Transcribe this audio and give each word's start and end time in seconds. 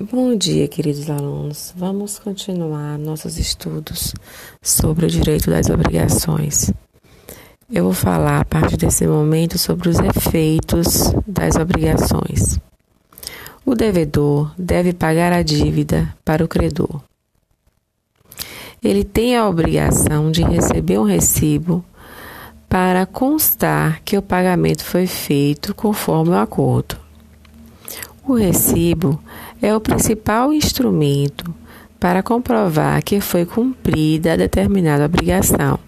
Bom 0.00 0.36
dia, 0.36 0.66
queridos 0.66 1.08
alunos. 1.08 1.72
Vamos 1.76 2.18
continuar 2.18 2.98
nossos 2.98 3.38
estudos 3.38 4.12
sobre 4.60 5.06
o 5.06 5.08
direito 5.08 5.48
das 5.48 5.70
obrigações. 5.70 6.72
Eu 7.70 7.84
vou 7.84 7.92
falar 7.92 8.40
a 8.40 8.44
partir 8.44 8.76
desse 8.76 9.06
momento 9.06 9.56
sobre 9.56 9.88
os 9.88 9.96
efeitos 10.00 11.12
das 11.24 11.54
obrigações. 11.54 12.58
O 13.64 13.76
devedor 13.76 14.52
deve 14.58 14.92
pagar 14.92 15.32
a 15.32 15.42
dívida 15.42 16.12
para 16.24 16.44
o 16.44 16.48
credor. 16.48 17.00
Ele 18.82 19.04
tem 19.04 19.36
a 19.36 19.48
obrigação 19.48 20.32
de 20.32 20.42
receber 20.42 20.98
um 20.98 21.04
recibo 21.04 21.84
para 22.68 23.06
constar 23.06 24.02
que 24.04 24.18
o 24.18 24.22
pagamento 24.22 24.84
foi 24.84 25.06
feito 25.06 25.72
conforme 25.72 26.30
o 26.30 26.38
acordo. 26.38 26.96
O 28.26 28.34
recibo 28.34 29.22
é 29.64 29.74
o 29.74 29.80
principal 29.80 30.52
instrumento 30.52 31.54
para 31.98 32.22
comprovar 32.22 33.02
que 33.02 33.18
foi 33.18 33.46
cumprida 33.46 34.36
determinada 34.36 35.06
obrigação 35.06 35.78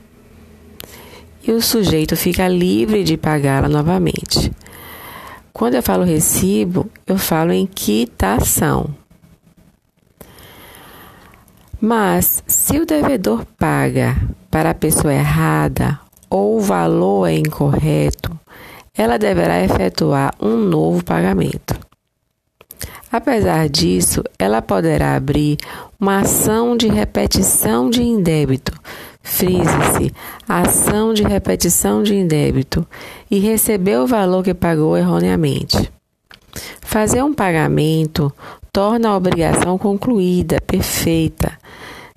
e 1.46 1.52
o 1.52 1.60
sujeito 1.60 2.16
fica 2.16 2.48
livre 2.48 3.04
de 3.04 3.18
pagá-la 3.18 3.68
novamente. 3.68 4.50
Quando 5.52 5.74
eu 5.74 5.82
falo 5.82 6.04
recibo, 6.04 6.90
eu 7.06 7.18
falo 7.18 7.52
em 7.52 7.66
quitação. 7.66 8.88
Mas 11.78 12.42
se 12.46 12.80
o 12.80 12.86
devedor 12.86 13.44
paga 13.58 14.16
para 14.50 14.70
a 14.70 14.74
pessoa 14.74 15.12
errada 15.12 16.00
ou 16.30 16.56
o 16.56 16.60
valor 16.60 17.26
é 17.26 17.34
incorreto, 17.34 18.36
ela 18.96 19.18
deverá 19.18 19.62
efetuar 19.62 20.34
um 20.40 20.56
novo 20.56 21.04
pagamento. 21.04 21.85
Apesar 23.16 23.66
disso, 23.70 24.22
ela 24.38 24.60
poderá 24.60 25.16
abrir 25.16 25.56
uma 25.98 26.18
ação 26.18 26.76
de 26.76 26.86
repetição 26.86 27.88
de 27.88 28.02
indébito, 28.02 28.78
frise-se, 29.22 30.12
ação 30.46 31.14
de 31.14 31.22
repetição 31.22 32.02
de 32.02 32.14
indébito, 32.14 32.86
e 33.30 33.38
receber 33.38 33.96
o 34.00 34.06
valor 34.06 34.44
que 34.44 34.52
pagou 34.52 34.98
erroneamente. 34.98 35.90
Fazer 36.82 37.22
um 37.22 37.32
pagamento 37.32 38.30
torna 38.70 39.08
a 39.08 39.16
obrigação 39.16 39.78
concluída, 39.78 40.60
perfeita. 40.60 41.56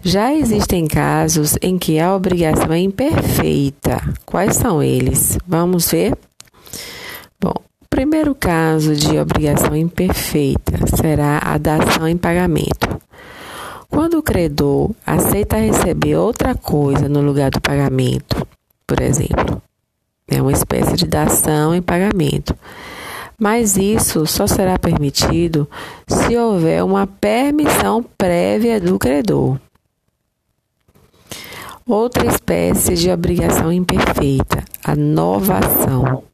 Já 0.04 0.34
existem 0.34 0.86
casos 0.86 1.56
em 1.62 1.78
que 1.78 1.98
a 1.98 2.14
obrigação 2.14 2.74
é 2.74 2.80
imperfeita. 2.80 4.02
Quais 4.26 4.58
são 4.58 4.84
eles? 4.84 5.38
Vamos 5.48 5.90
ver? 5.90 6.14
Bom, 7.40 7.56
primeiro 7.90 8.36
caso 8.36 8.96
de 8.96 9.18
obrigação 9.18 9.76
imperfeita 9.76 10.74
será 10.96 11.40
a 11.44 11.58
dação 11.58 12.08
em 12.08 12.16
pagamento. 12.16 13.02
Quando 13.90 14.20
o 14.20 14.24
credor 14.24 14.92
aceita 15.06 15.58
receber 15.58 16.16
outra 16.16 16.54
coisa 16.54 17.10
no 17.10 17.22
lugar 17.22 17.50
do 17.50 17.60
pagamento, 17.60 18.48
por 18.86 19.02
exemplo, 19.02 19.62
é 20.28 20.42
uma 20.42 20.52
espécie 20.52 20.96
de 20.96 21.08
dação 21.08 21.74
em 21.74 21.82
pagamento. 21.82 22.56
Mas 23.38 23.78
isso 23.78 24.26
só 24.28 24.46
será 24.46 24.78
permitido 24.78 25.68
se 26.08 26.38
houver 26.38 26.84
uma 26.84 27.08
permissão 27.08 28.04
prévia 28.18 28.80
do 28.80 29.00
credor. 29.00 29.58
Outra 31.88 32.28
espécie 32.28 32.94
de 32.94 33.10
obrigação 33.10 33.74
imperfeita, 33.74 34.64
a 34.84 34.96
novação 34.96 36.29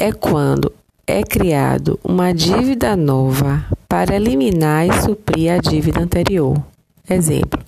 é 0.00 0.12
quando 0.12 0.72
é 1.06 1.22
criado 1.22 2.00
uma 2.02 2.32
dívida 2.32 2.96
nova 2.96 3.62
para 3.86 4.16
eliminar 4.16 4.86
e 4.86 5.02
suprir 5.02 5.52
a 5.52 5.58
dívida 5.58 6.00
anterior. 6.00 6.56
Exemplo: 7.08 7.60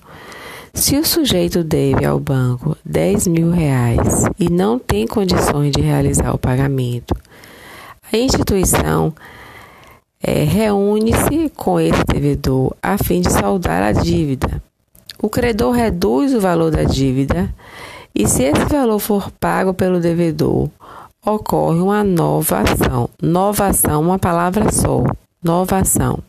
se 0.73 0.97
o 0.97 1.05
sujeito 1.05 1.63
deve 1.63 2.03
ao 2.03 2.19
banco 2.19 2.75
10 2.83 3.27
mil 3.27 3.51
reais 3.51 4.25
e 4.39 4.49
não 4.49 4.79
tem 4.79 5.05
condições 5.05 5.71
de 5.73 5.79
realizar 5.79 6.33
o 6.33 6.39
pagamento, 6.39 7.15
a 8.11 8.17
instituição 8.17 9.13
é, 10.19 10.43
reúne-se 10.43 11.51
com 11.55 11.79
esse 11.79 12.03
devedor 12.11 12.75
a 12.81 12.97
fim 12.97 13.21
de 13.21 13.31
saldar 13.31 13.83
a 13.83 13.91
dívida. 13.91 14.59
O 15.21 15.29
credor 15.29 15.71
reduz 15.71 16.33
o 16.33 16.41
valor 16.41 16.71
da 16.71 16.83
dívida 16.83 17.53
e, 18.15 18.27
se 18.27 18.41
esse 18.41 18.65
valor 18.65 18.97
for 18.97 19.29
pago 19.39 19.71
pelo 19.71 19.99
devedor, 19.99 20.67
ocorre 21.25 21.79
uma 21.79 22.03
nova 22.03 22.59
ação. 22.59 23.09
Nova 23.21 23.67
ação, 23.67 24.01
uma 24.01 24.19
palavra 24.19 24.71
só. 24.71 25.03
Nova 25.43 25.77
ação. 25.77 26.19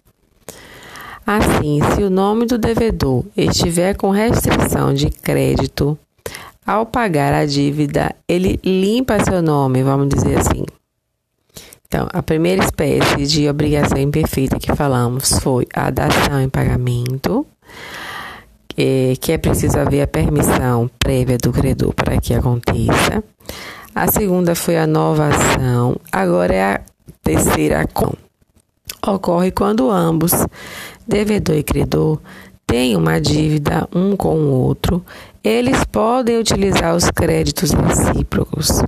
Assim, 1.26 1.80
se 1.94 2.02
o 2.02 2.10
nome 2.10 2.46
do 2.46 2.58
devedor 2.58 3.24
estiver 3.36 3.96
com 3.96 4.10
restrição 4.10 4.92
de 4.92 5.08
crédito, 5.08 5.98
ao 6.66 6.84
pagar 6.86 7.32
a 7.32 7.46
dívida, 7.46 8.14
ele 8.28 8.60
limpa 8.64 9.22
seu 9.24 9.42
nome, 9.42 9.82
vamos 9.82 10.08
dizer 10.08 10.38
assim. 10.38 10.64
Então, 11.86 12.08
a 12.12 12.22
primeira 12.22 12.64
espécie 12.64 13.26
de 13.26 13.48
obrigação 13.48 13.98
imperfeita 13.98 14.58
que 14.58 14.74
falamos 14.74 15.38
foi 15.38 15.66
a 15.72 15.90
dação 15.90 16.40
em 16.40 16.48
pagamento, 16.48 17.46
que 18.76 19.30
é 19.32 19.38
preciso 19.38 19.78
haver 19.78 20.02
a 20.02 20.06
permissão 20.06 20.90
prévia 20.98 21.38
do 21.38 21.52
credor 21.52 21.94
para 21.94 22.20
que 22.20 22.34
aconteça. 22.34 23.22
A 23.94 24.08
segunda 24.08 24.56
foi 24.56 24.76
a 24.76 24.88
nova 24.88 25.28
ação. 25.28 25.96
Agora 26.10 26.52
é 26.52 26.62
a 26.62 26.80
terceira 27.22 27.86
com. 27.86 28.12
Ocorre 29.06 29.52
quando 29.52 29.88
ambos, 29.88 30.32
devedor 31.06 31.54
e 31.56 31.62
credor, 31.62 32.18
têm 32.66 32.96
uma 32.96 33.20
dívida 33.20 33.88
um 33.94 34.16
com 34.16 34.34
o 34.34 34.50
outro, 34.50 35.04
eles 35.44 35.84
podem 35.84 36.38
utilizar 36.38 36.96
os 36.96 37.08
créditos 37.10 37.70
recíprocos. 37.70 38.82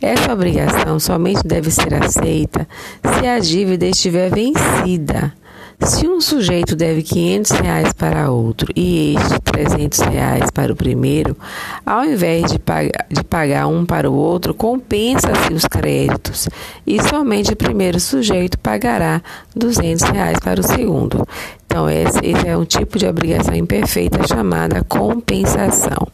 Essa 0.00 0.32
obrigação 0.32 1.00
somente 1.00 1.42
deve 1.44 1.70
ser 1.72 1.92
aceita 1.94 2.68
se 3.02 3.26
a 3.26 3.40
dívida 3.40 3.86
estiver 3.86 4.30
vencida 4.30 5.34
se 5.80 6.06
um 6.08 6.20
sujeito 6.20 6.74
deve 6.74 7.02
500 7.02 7.50
reais 7.52 7.92
para 7.92 8.30
outro 8.30 8.72
e 8.74 9.14
este 9.14 9.38
300 9.40 9.98
reais 10.00 10.50
para 10.50 10.72
o 10.72 10.76
primeiro, 10.76 11.36
ao 11.84 12.04
invés 12.04 12.50
de 12.50 12.58
pagar, 12.58 13.06
de 13.10 13.22
pagar 13.22 13.66
um 13.66 13.84
para 13.84 14.10
o 14.10 14.14
outro, 14.14 14.54
compensa-se 14.54 15.52
os 15.52 15.64
créditos 15.66 16.48
e 16.86 17.00
somente 17.02 17.52
o 17.52 17.56
primeiro 17.56 18.00
sujeito 18.00 18.58
pagará 18.58 19.22
200 19.54 20.10
reais 20.10 20.38
para 20.38 20.60
o 20.60 20.64
segundo. 20.64 21.26
Então, 21.66 21.88
esse, 21.90 22.18
esse 22.24 22.48
é 22.48 22.56
um 22.56 22.64
tipo 22.64 22.98
de 22.98 23.06
obrigação 23.06 23.54
imperfeita 23.54 24.26
chamada 24.26 24.82
compensação. 24.84 26.08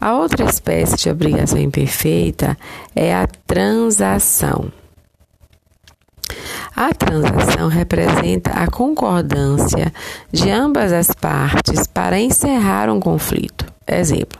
A 0.00 0.14
outra 0.14 0.44
espécie 0.44 0.96
de 0.96 1.10
obrigação 1.10 1.58
imperfeita 1.58 2.56
é 2.94 3.14
a 3.14 3.26
transação. 3.46 4.70
A 6.74 6.92
transação 6.92 7.68
representa 7.68 8.50
a 8.50 8.66
concordância 8.66 9.92
de 10.30 10.50
ambas 10.50 10.92
as 10.92 11.08
partes 11.12 11.86
para 11.86 12.18
encerrar 12.20 12.90
um 12.90 13.00
conflito. 13.00 13.64
Exemplo: 13.86 14.38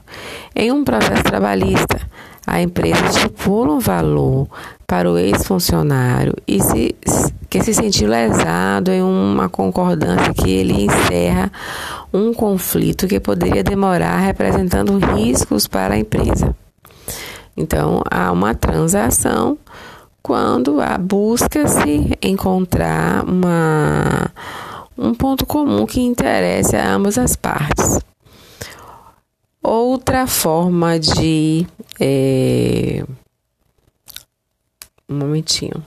em 0.54 0.72
um 0.72 0.84
processo 0.84 1.22
trabalhista, 1.22 2.00
a 2.46 2.60
empresa 2.60 3.06
estipula 3.06 3.72
um 3.72 3.78
valor 3.78 4.48
para 4.86 5.10
o 5.10 5.18
ex-funcionário 5.18 6.34
e 6.46 6.62
se, 6.62 6.94
que 7.48 7.62
se 7.62 7.74
sentiu 7.74 8.08
lesado 8.08 8.90
em 8.90 9.02
uma 9.02 9.48
concordância 9.48 10.32
que 10.32 10.50
ele 10.50 10.84
encerra 10.84 11.50
um 12.12 12.32
conflito 12.32 13.08
que 13.08 13.18
poderia 13.18 13.64
demorar, 13.64 14.18
representando 14.18 14.98
riscos 14.98 15.66
para 15.66 15.94
a 15.94 15.98
empresa. 15.98 16.54
Então, 17.56 18.02
há 18.10 18.30
uma 18.30 18.54
transação 18.54 19.58
quando 20.26 20.80
a 20.80 20.98
busca-se 20.98 22.18
encontrar 22.20 23.24
uma, 23.24 24.28
um 24.98 25.14
ponto 25.14 25.46
comum 25.46 25.86
que 25.86 26.00
interesse 26.00 26.74
a 26.74 26.94
ambas 26.94 27.16
as 27.16 27.36
partes. 27.36 28.00
Outra 29.62 30.26
forma 30.26 30.98
de. 30.98 31.64
É, 32.00 33.04
um 35.08 35.16
momentinho. 35.16 35.80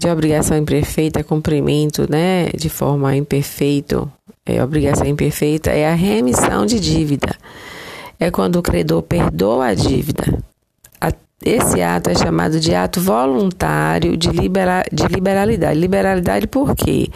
De 0.00 0.08
obrigação 0.10 0.58
imperfeita, 0.58 1.22
cumprimento, 1.22 2.10
né? 2.10 2.48
De 2.56 2.68
forma 2.68 3.14
imperfeita, 3.14 4.12
é, 4.44 4.64
obrigação 4.64 5.06
imperfeita 5.06 5.70
é 5.70 5.88
a 5.88 5.94
remissão 5.94 6.66
de 6.66 6.80
dívida 6.80 7.38
é 8.18 8.30
quando 8.30 8.56
o 8.56 8.62
credor 8.62 9.02
perdoa 9.02 9.66
a 9.66 9.74
dívida. 9.74 10.38
Esse 11.44 11.80
ato 11.80 12.10
é 12.10 12.14
chamado 12.16 12.58
de 12.58 12.74
ato 12.74 13.00
voluntário 13.00 14.16
de, 14.16 14.28
libera, 14.30 14.84
de 14.92 15.06
liberalidade. 15.06 15.78
Liberalidade 15.78 16.46
por 16.48 16.74
quê? 16.74 17.08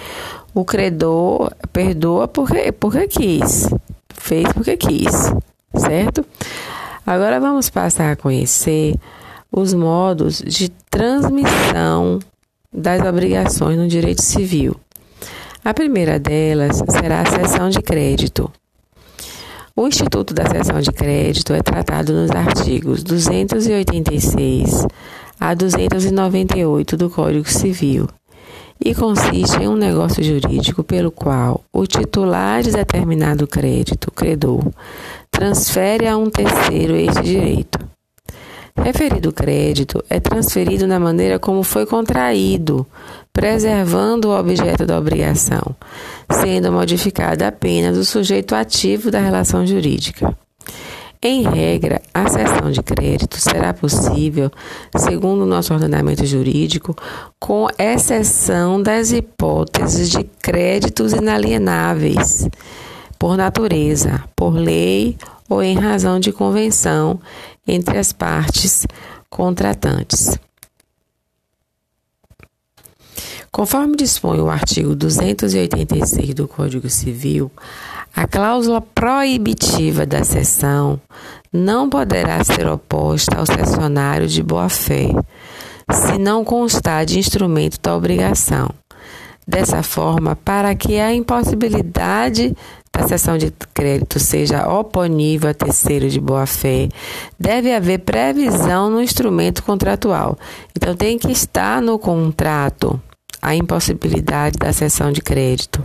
O 0.55 0.65
credor 0.65 1.53
perdoa 1.73 2.29
porque, 2.29 2.71
porque 2.71 3.09
quis, 3.09 3.69
fez 4.15 4.47
porque 4.53 4.77
quis, 4.77 5.33
certo? 5.77 6.25
Agora 7.05 7.41
vamos 7.41 7.69
passar 7.69 8.13
a 8.13 8.17
conhecer 8.17 8.95
os 9.51 9.75
modos 9.75 10.39
de 10.39 10.69
transmissão 10.89 12.21
das 12.73 13.05
obrigações 13.05 13.77
no 13.77 13.89
direito 13.89 14.23
civil. 14.23 14.77
A 15.65 15.75
primeira 15.75 16.19
delas 16.21 16.81
será 16.91 17.23
a 17.23 17.27
cessão 17.27 17.71
de 17.71 17.83
crédito. 17.83 18.51
O 19.75 19.87
Instituto 19.87 20.35
da 20.35 20.47
Cessão 20.47 20.81
de 20.83 20.93
Crédito 20.93 21.55
é 21.55 21.63
tratado 21.63 22.13
nos 22.13 22.31
artigos 22.31 23.03
286 23.03 24.87
a 25.41 25.55
298 25.55 26.95
do 26.95 27.09
Código 27.09 27.49
Civil 27.49 28.07
e 28.85 28.95
consiste 28.95 29.63
em 29.63 29.69
um 29.69 29.75
negócio 29.75 30.23
jurídico 30.23 30.85
pelo 30.85 31.11
qual 31.11 31.65
o 31.73 31.87
titular 31.87 32.63
de 32.63 32.71
determinado 32.71 33.47
crédito, 33.47 34.11
credor, 34.11 34.63
transfere 35.31 36.07
a 36.07 36.19
um 36.19 36.29
terceiro 36.29 36.95
este 36.95 37.23
direito. 37.23 37.79
Referido 38.77 39.33
crédito 39.33 40.03
é 40.09 40.19
transferido 40.19 40.87
na 40.87 40.99
maneira 40.99 41.39
como 41.39 41.63
foi 41.63 41.85
contraído, 41.85 42.87
preservando 43.33 44.29
o 44.29 44.39
objeto 44.39 44.87
da 44.87 44.99
obrigação, 44.99 45.77
sendo 46.31 46.73
modificada 46.73 47.49
apenas 47.49 47.99
o 47.99 48.05
sujeito 48.05 48.55
ativo 48.55 49.11
da 49.11 49.21
relação 49.21 49.67
jurídica. 49.67 50.37
Em 51.25 51.43
regra, 51.43 52.03
a 52.13 52.29
cessão 52.29 52.71
de 52.73 52.83
crédito 52.83 53.39
será 53.39 53.73
possível, 53.73 54.51
segundo 54.97 55.43
o 55.43 55.47
nosso 55.47 55.73
ordenamento 55.73 56.27
jurídico, 56.27 56.97
com 57.39 57.69
exceção 57.79 58.83
das 58.83 59.13
hipóteses 59.13 60.11
de 60.11 60.25
créditos 60.43 61.13
inalienáveis, 61.13 62.49
por 63.21 63.37
natureza, 63.37 64.25
por 64.35 64.53
lei 64.53 65.17
ou 65.49 65.63
em 65.63 65.75
razão 65.75 66.19
de 66.19 66.33
convenção 66.33 67.21
entre 67.67 67.99
as 67.99 68.13
partes 68.13 68.87
contratantes. 69.29 70.39
Conforme 73.51 73.97
dispõe 73.97 74.41
o 74.41 74.49
artigo 74.49 74.95
286 74.95 76.35
do 76.35 76.49
Código 76.49 76.89
Civil, 76.89 77.53
a 78.15 78.27
cláusula 78.27 78.81
proibitiva 78.81 80.07
da 80.07 80.25
cessão 80.25 80.99
não 81.53 81.89
poderá 81.89 82.43
ser 82.45 82.67
oposta 82.67 83.37
ao 83.37 83.45
cessionário 83.45 84.27
de 84.27 84.43
boa-fé, 84.43 85.09
se 85.91 86.19
não 86.19 86.45
constar 86.45 87.05
de 87.05 87.19
instrumento 87.19 87.79
da 87.81 87.95
obrigação. 87.95 88.71
Dessa 89.47 89.83
forma, 89.83 90.35
para 90.37 90.75
que 90.75 90.99
a 90.99 91.13
impossibilidade 91.13 92.57
da 92.95 93.09
cessão 93.09 93.39
de 93.39 93.51
crédito 93.73 94.21
seja 94.21 94.69
oponível 94.69 95.51
a 95.51 95.55
terceiro 95.55 96.09
de 96.09 96.21
boa-fé, 96.21 96.89
deve 97.39 97.73
haver 97.75 98.01
previsão 98.01 98.91
no 98.91 99.01
instrumento 99.01 99.63
contratual. 99.63 100.39
Então, 100.77 100.95
tem 100.95 101.19
que 101.19 101.33
estar 101.33 101.81
no 101.81 101.99
contrato 101.99 103.01
a 103.41 103.55
impossibilidade 103.55 104.59
da 104.59 104.73
cessão 104.73 105.11
de 105.11 105.21
crédito 105.21 105.83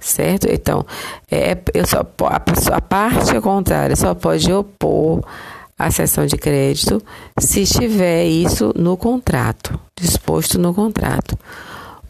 certo? 0.00 0.48
Então, 0.50 0.84
é, 1.30 1.56
eu 1.74 1.86
só, 1.86 1.98
a, 1.98 2.76
a 2.76 2.80
parte 2.80 3.38
contrária 3.40 3.94
só 3.94 4.14
pode 4.14 4.50
opor 4.52 5.22
a 5.78 5.90
cessão 5.90 6.26
de 6.26 6.36
crédito 6.36 7.02
se 7.38 7.62
estiver 7.62 8.24
isso 8.24 8.72
no 8.76 8.96
contrato, 8.96 9.78
disposto 9.98 10.58
no 10.58 10.74
contrato. 10.74 11.38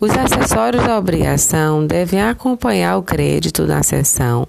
Os 0.00 0.11
acessórios 0.12 0.82
da 0.85 0.99
obrigação 0.99 1.87
devem 1.87 2.23
acompanhar 2.23 2.97
o 2.97 3.02
crédito 3.02 3.67
na 3.67 3.82
cessão, 3.82 4.49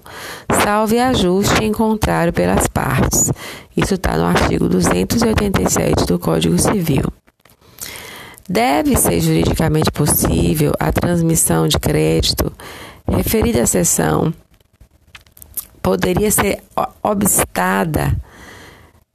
salve 0.64 0.98
ajuste 0.98 1.62
em 1.62 1.72
contrário 1.72 2.32
pelas 2.32 2.66
partes. 2.66 3.30
Isso 3.76 3.94
está 3.94 4.16
no 4.16 4.24
artigo 4.24 4.68
287 4.68 6.06
do 6.06 6.18
Código 6.18 6.58
Civil. 6.58 7.04
Deve 8.48 8.96
ser 8.96 9.20
juridicamente 9.20 9.90
possível 9.90 10.72
a 10.80 10.90
transmissão 10.90 11.68
de 11.68 11.78
crédito 11.78 12.52
Referida 13.06 13.66
sessão 13.66 14.32
poderia 15.82 16.30
ser 16.30 16.62
obstada 17.02 18.16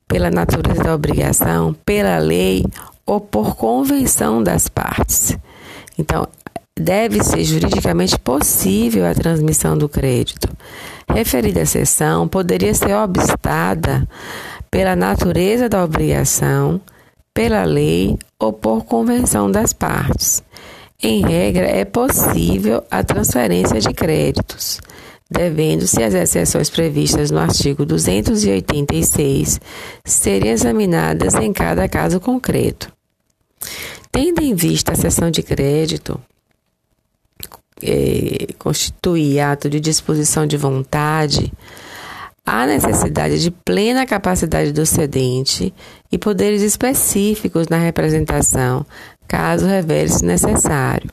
pela 0.08 0.30
natureza 0.30 0.84
da 0.84 0.94
obrigação, 0.94 1.74
pela 1.86 2.18
lei 2.20 2.64
ou 3.06 3.20
por 3.20 3.56
convenção 3.56 4.44
das 4.44 4.68
partes. 4.68 5.38
Então, 5.98 6.28
deve 6.80 7.24
ser 7.24 7.44
juridicamente 7.44 8.18
possível 8.20 9.06
a 9.06 9.14
transmissão 9.14 9.78
do 9.78 9.90
crédito. 9.90 10.48
Referida 11.10 11.66
sessão 11.66 12.28
poderia 12.28 12.74
ser 12.74 12.94
obstada 12.94 14.08
pela 14.70 14.96
natureza 14.96 15.68
da 15.68 15.84
obrigação, 15.84 16.80
pela 17.34 17.64
lei 17.64 18.18
ou 18.40 18.54
por 18.54 18.86
convenção 18.86 19.50
das 19.50 19.74
partes. 19.74 20.44
Em 21.02 21.22
regra, 21.22 21.66
é 21.66 21.86
possível 21.86 22.84
a 22.90 23.04
transferência 23.04 23.80
de 23.80 23.94
créditos, 23.94 24.82
devendo-se 25.30 26.02
as 26.02 26.14
exceções 26.14 26.70
previstas 26.70 27.30
no 27.30 27.38
artigo 27.38 27.86
286 27.86 29.60
serem 30.04 30.52
examinadas 30.52 31.36
em 31.36 31.54
cada 31.54 31.88
caso 31.88 32.20
concreto. 32.20 32.97
Tendo 34.18 34.42
em 34.42 34.56
vista 34.56 34.94
a 34.94 34.96
cessão 34.96 35.30
de 35.30 35.44
crédito, 35.44 36.20
é, 37.84 38.48
constitui 38.58 39.40
ato 39.40 39.70
de 39.70 39.80
disposição 39.80 40.48
de 40.48 40.58
vontade, 40.58 41.54
há 42.44 42.66
necessidade 42.66 43.40
de 43.40 43.52
plena 43.52 44.08
capacidade 44.08 44.72
do 44.72 44.88
cedente 44.88 45.72
e 46.12 46.18
poderes 46.18 46.64
específicos 46.64 47.68
na 47.68 47.78
representação, 47.78 48.84
caso 49.28 49.68
revele-se 49.68 50.26
necessário. 50.26 51.12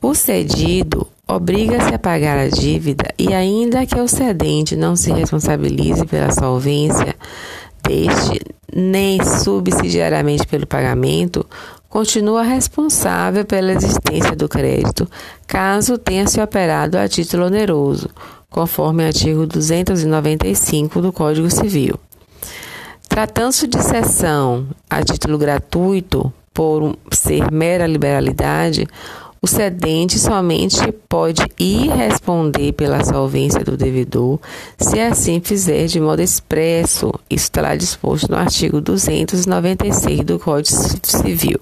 O 0.00 0.14
cedido 0.14 1.06
obriga-se 1.28 1.94
a 1.94 1.98
pagar 1.98 2.38
a 2.38 2.48
dívida 2.48 3.04
e, 3.18 3.34
ainda 3.34 3.84
que 3.84 4.00
o 4.00 4.08
cedente 4.08 4.74
não 4.74 4.96
se 4.96 5.12
responsabilize 5.12 6.06
pela 6.06 6.32
solvência 6.32 7.14
deste, 7.82 8.40
nem 8.74 9.22
subsidiariamente 9.22 10.46
pelo 10.46 10.66
pagamento, 10.66 11.44
continua 11.88 12.42
responsável 12.42 13.44
pela 13.44 13.72
existência 13.72 14.36
do 14.36 14.48
crédito, 14.48 15.08
caso 15.46 15.96
tenha 15.96 16.26
se 16.26 16.40
operado 16.40 16.98
a 16.98 17.08
título 17.08 17.46
oneroso, 17.46 18.10
conforme 18.50 19.02
o 19.02 19.06
artigo 19.06 19.46
295 19.46 21.00
do 21.00 21.12
Código 21.12 21.50
Civil. 21.50 21.98
Tratando-se 23.08 23.66
de 23.66 23.82
cessão 23.82 24.66
a 24.88 25.02
título 25.02 25.38
gratuito, 25.38 26.32
por 26.52 26.96
ser 27.12 27.50
mera 27.52 27.86
liberalidade, 27.86 28.86
o 29.40 29.46
cedente 29.46 30.18
somente 30.18 30.92
pode 31.08 31.42
ir 31.58 31.88
responder 31.90 32.72
pela 32.72 33.04
solvência 33.04 33.62
do 33.62 33.76
devedor 33.76 34.40
se 34.76 34.98
assim 34.98 35.40
fizer 35.40 35.86
de 35.86 36.00
modo 36.00 36.20
expresso. 36.20 37.12
Isso 37.30 37.44
está 37.44 37.76
disposto 37.76 38.28
no 38.28 38.36
artigo 38.36 38.80
296 38.80 40.24
do 40.24 40.38
Código 40.40 40.76
Civil. 41.04 41.60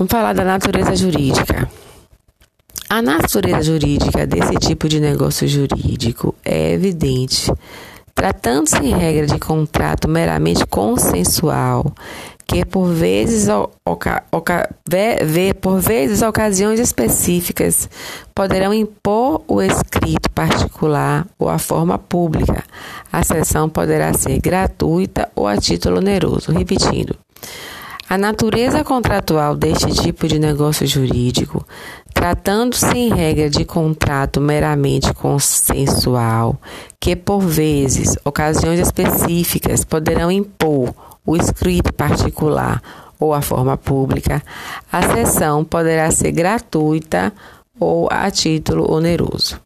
Vamos 0.00 0.12
falar 0.12 0.32
da 0.32 0.44
natureza 0.44 0.96
jurídica. 0.96 1.70
A 2.88 3.02
natureza 3.02 3.60
jurídica 3.60 4.26
desse 4.26 4.54
tipo 4.54 4.88
de 4.88 4.98
negócio 4.98 5.46
jurídico 5.46 6.34
é 6.42 6.72
evidente. 6.72 7.52
Tratando-se 8.14 8.78
em 8.78 8.96
regra 8.96 9.26
de 9.26 9.38
contrato 9.38 10.08
meramente 10.08 10.66
consensual, 10.66 11.92
que 12.46 12.64
por 12.64 12.86
vezes, 12.86 13.46
oca, 13.84 14.24
oca, 14.32 14.74
vê, 14.88 15.52
por 15.52 15.78
vezes 15.78 16.22
ocasiões 16.22 16.80
específicas 16.80 17.86
poderão 18.34 18.72
impor 18.72 19.42
o 19.46 19.60
escrito 19.60 20.30
particular 20.30 21.26
ou 21.38 21.50
a 21.50 21.58
forma 21.58 21.98
pública. 21.98 22.64
A 23.12 23.22
sessão 23.22 23.68
poderá 23.68 24.14
ser 24.14 24.40
gratuita 24.40 25.28
ou 25.36 25.46
a 25.46 25.58
título 25.58 25.98
oneroso. 25.98 26.52
Repetindo. 26.52 27.14
A 28.10 28.18
natureza 28.18 28.82
contratual 28.82 29.54
deste 29.54 29.92
tipo 30.02 30.26
de 30.26 30.36
negócio 30.36 30.84
jurídico, 30.84 31.64
tratando-se 32.12 32.98
em 32.98 33.08
regra 33.08 33.48
de 33.48 33.64
contrato 33.64 34.40
meramente 34.40 35.14
consensual, 35.14 36.60
que 36.98 37.14
por 37.14 37.38
vezes, 37.38 38.16
ocasiões 38.24 38.80
específicas 38.80 39.84
poderão 39.84 40.28
impor 40.28 40.92
o 41.24 41.36
escrito 41.36 41.94
particular 41.94 42.82
ou 43.16 43.32
a 43.32 43.40
forma 43.40 43.76
pública, 43.76 44.42
a 44.90 45.02
sessão 45.14 45.64
poderá 45.64 46.10
ser 46.10 46.32
gratuita 46.32 47.32
ou 47.78 48.08
a 48.10 48.28
título 48.28 48.92
oneroso. 48.92 49.60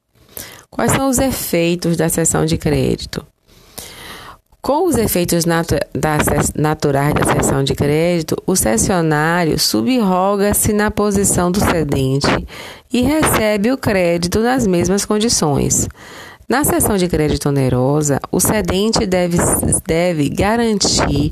Quais 0.68 0.92
são 0.92 1.08
os 1.08 1.16
efeitos 1.16 1.96
da 1.96 2.10
sessão 2.10 2.44
de 2.44 2.58
crédito? 2.58 3.24
Com 4.64 4.86
os 4.86 4.96
efeitos 4.96 5.44
natu 5.44 5.74
da, 5.92 6.16
naturais 6.56 7.12
da 7.12 7.34
cessão 7.34 7.62
de 7.62 7.74
crédito, 7.74 8.34
o 8.46 8.56
cessionário 8.56 9.58
subroga-se 9.58 10.72
na 10.72 10.90
posição 10.90 11.52
do 11.52 11.60
cedente 11.60 12.26
e 12.90 13.02
recebe 13.02 13.70
o 13.70 13.76
crédito 13.76 14.40
nas 14.40 14.66
mesmas 14.66 15.04
condições. 15.04 15.86
Na 16.48 16.64
cessão 16.64 16.96
de 16.96 17.06
crédito 17.08 17.50
onerosa, 17.50 18.18
o 18.32 18.40
cedente 18.40 19.04
deve, 19.04 19.36
deve 19.86 20.30
garantir 20.30 21.30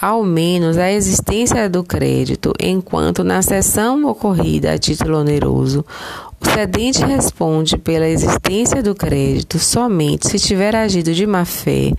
ao 0.00 0.24
menos 0.24 0.78
a 0.78 0.90
existência 0.90 1.68
do 1.68 1.84
crédito, 1.84 2.54
enquanto 2.58 3.22
na 3.22 3.42
cessão 3.42 4.04
ocorrida 4.06 4.72
a 4.72 4.78
título 4.78 5.18
oneroso, 5.18 5.84
o 6.40 6.50
cedente 6.50 7.04
responde 7.04 7.78
pela 7.78 8.08
existência 8.08 8.82
do 8.82 8.96
crédito 8.96 9.60
somente 9.60 10.28
se 10.28 10.40
tiver 10.40 10.74
agido 10.74 11.14
de 11.14 11.24
má 11.24 11.44
fé, 11.44 11.92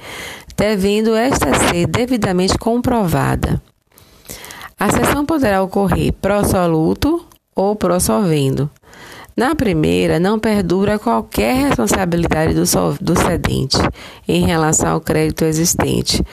devendo 0.57 1.15
esta 1.15 1.53
ser 1.53 1.87
devidamente 1.87 2.57
comprovada. 2.57 3.61
A 4.79 4.89
cessão 4.91 5.25
poderá 5.25 5.61
ocorrer 5.61 6.13
pró-soluto 6.13 7.25
ou 7.55 7.75
pró-solvendo. 7.75 8.69
Na 9.35 9.55
primeira, 9.55 10.19
não 10.19 10.37
perdura 10.37 10.99
qualquer 10.99 11.55
responsabilidade 11.55 12.53
do, 12.53 12.63
do 13.01 13.19
cedente 13.19 13.77
em 14.27 14.45
relação 14.45 14.89
ao 14.89 15.01
crédito 15.01 15.43
existente, 15.43 16.23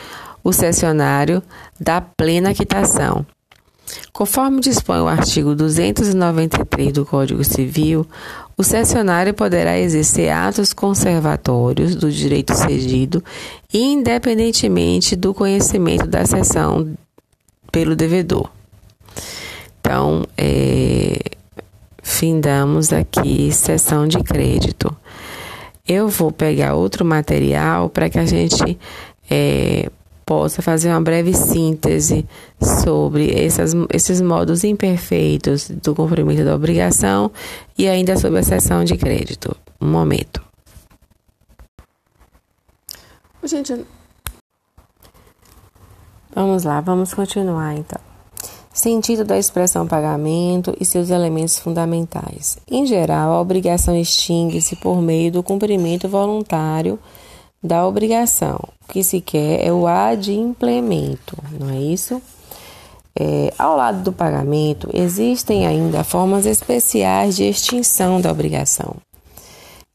o 0.45 0.53
cessionário 0.53 1.43
dá 1.79 2.01
plena 2.01 2.55
quitação. 2.55 3.25
Conforme 4.13 4.61
dispõe 4.61 5.01
o 5.01 5.09
artigo 5.09 5.55
293 5.55 6.93
do 6.93 7.07
Código 7.07 7.45
Civil, 7.45 8.07
o 8.57 8.63
cessionário 8.63 9.33
poderá 9.33 9.79
exercer 9.79 10.31
atos 10.31 10.73
conservatórios 10.73 11.95
do 11.95 12.11
direito 12.11 12.55
cedido, 12.55 13.23
independentemente 13.73 15.17
do 15.17 15.33
conhecimento 15.33 16.07
da 16.07 16.27
cessão 16.27 16.93
pelo 17.71 17.95
devedor. 17.95 18.51
Então, 19.81 20.27
é, 20.37 21.19
findamos 22.03 22.93
aqui 22.93 23.51
sessão 23.53 24.07
de 24.07 24.19
crédito. 24.23 24.95
Eu 25.87 26.09
vou 26.09 26.31
pegar 26.31 26.75
outro 26.75 27.05
material 27.05 27.89
para 27.89 28.11
que 28.11 28.19
a 28.19 28.27
gente 28.27 28.79
é, 29.31 29.91
possa 30.31 30.63
fazer 30.63 30.91
uma 30.91 31.01
breve 31.01 31.35
síntese 31.35 32.25
sobre 32.85 33.35
essas, 33.35 33.73
esses 33.93 34.21
modos 34.21 34.63
imperfeitos 34.63 35.69
do 35.69 35.93
cumprimento 35.93 36.45
da 36.45 36.55
obrigação 36.55 37.33
e 37.77 37.89
ainda 37.89 38.17
sobre 38.17 38.39
a 38.39 38.43
cessão 38.45 38.85
de 38.85 38.97
crédito. 38.97 39.57
Um 39.81 39.89
momento. 39.89 40.41
Gente, 43.43 43.85
vamos 46.33 46.63
lá, 46.63 46.81
vamos 46.81 47.13
continuar 47.13 47.75
então. 47.75 48.01
Sentido 48.73 49.25
da 49.25 49.37
expressão 49.37 49.85
pagamento 49.85 50.77
e 50.79 50.85
seus 50.85 51.11
elementos 51.11 51.59
fundamentais. 51.59 52.57
Em 52.71 52.87
geral, 52.87 53.33
a 53.33 53.41
obrigação 53.41 53.97
extingue-se 53.97 54.77
por 54.77 55.03
meio 55.03 55.33
do 55.33 55.43
cumprimento 55.43 56.09
voluntário 56.09 57.01
da 57.63 57.87
obrigação. 57.87 58.59
O 58.83 58.93
que 58.93 59.05
se 59.05 59.21
quer 59.21 59.67
é 59.67 59.73
o 59.73 59.87
adimplemento, 59.87 61.37
não 61.59 61.71
é 61.71 61.79
isso? 61.79 62.21
É, 63.19 63.53
ao 63.59 63.77
lado 63.77 64.03
do 64.03 64.13
pagamento, 64.13 64.89
existem 64.95 65.67
ainda 65.67 66.05
formas 66.05 66.47
especiais 66.47 67.37
de 67.37 67.45
extinção 67.45 68.21
da 68.21 68.31
obrigação, 68.31 68.97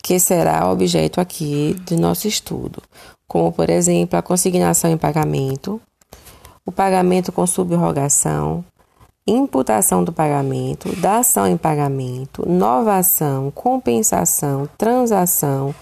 que 0.04 0.20
será 0.20 0.70
objeto 0.70 1.20
aqui 1.20 1.76
do 1.86 1.98
nosso 1.98 2.28
estudo, 2.28 2.84
como, 3.28 3.52
por 3.52 3.70
exemplo, 3.70 4.20
a 4.20 4.22
consignação 4.22 4.92
em 4.92 4.98
pagamento, 4.98 5.82
o 6.66 6.72
pagamento 6.72 7.32
com 7.32 7.48
subrogação, 7.48 8.64
imputação 9.26 10.04
do 10.04 10.14
pagamento, 10.14 10.96
dação 10.98 11.48
em 11.48 11.58
pagamento, 11.58 12.48
novação, 12.48 13.50
compensação, 13.50 14.70
transação, 14.78 15.74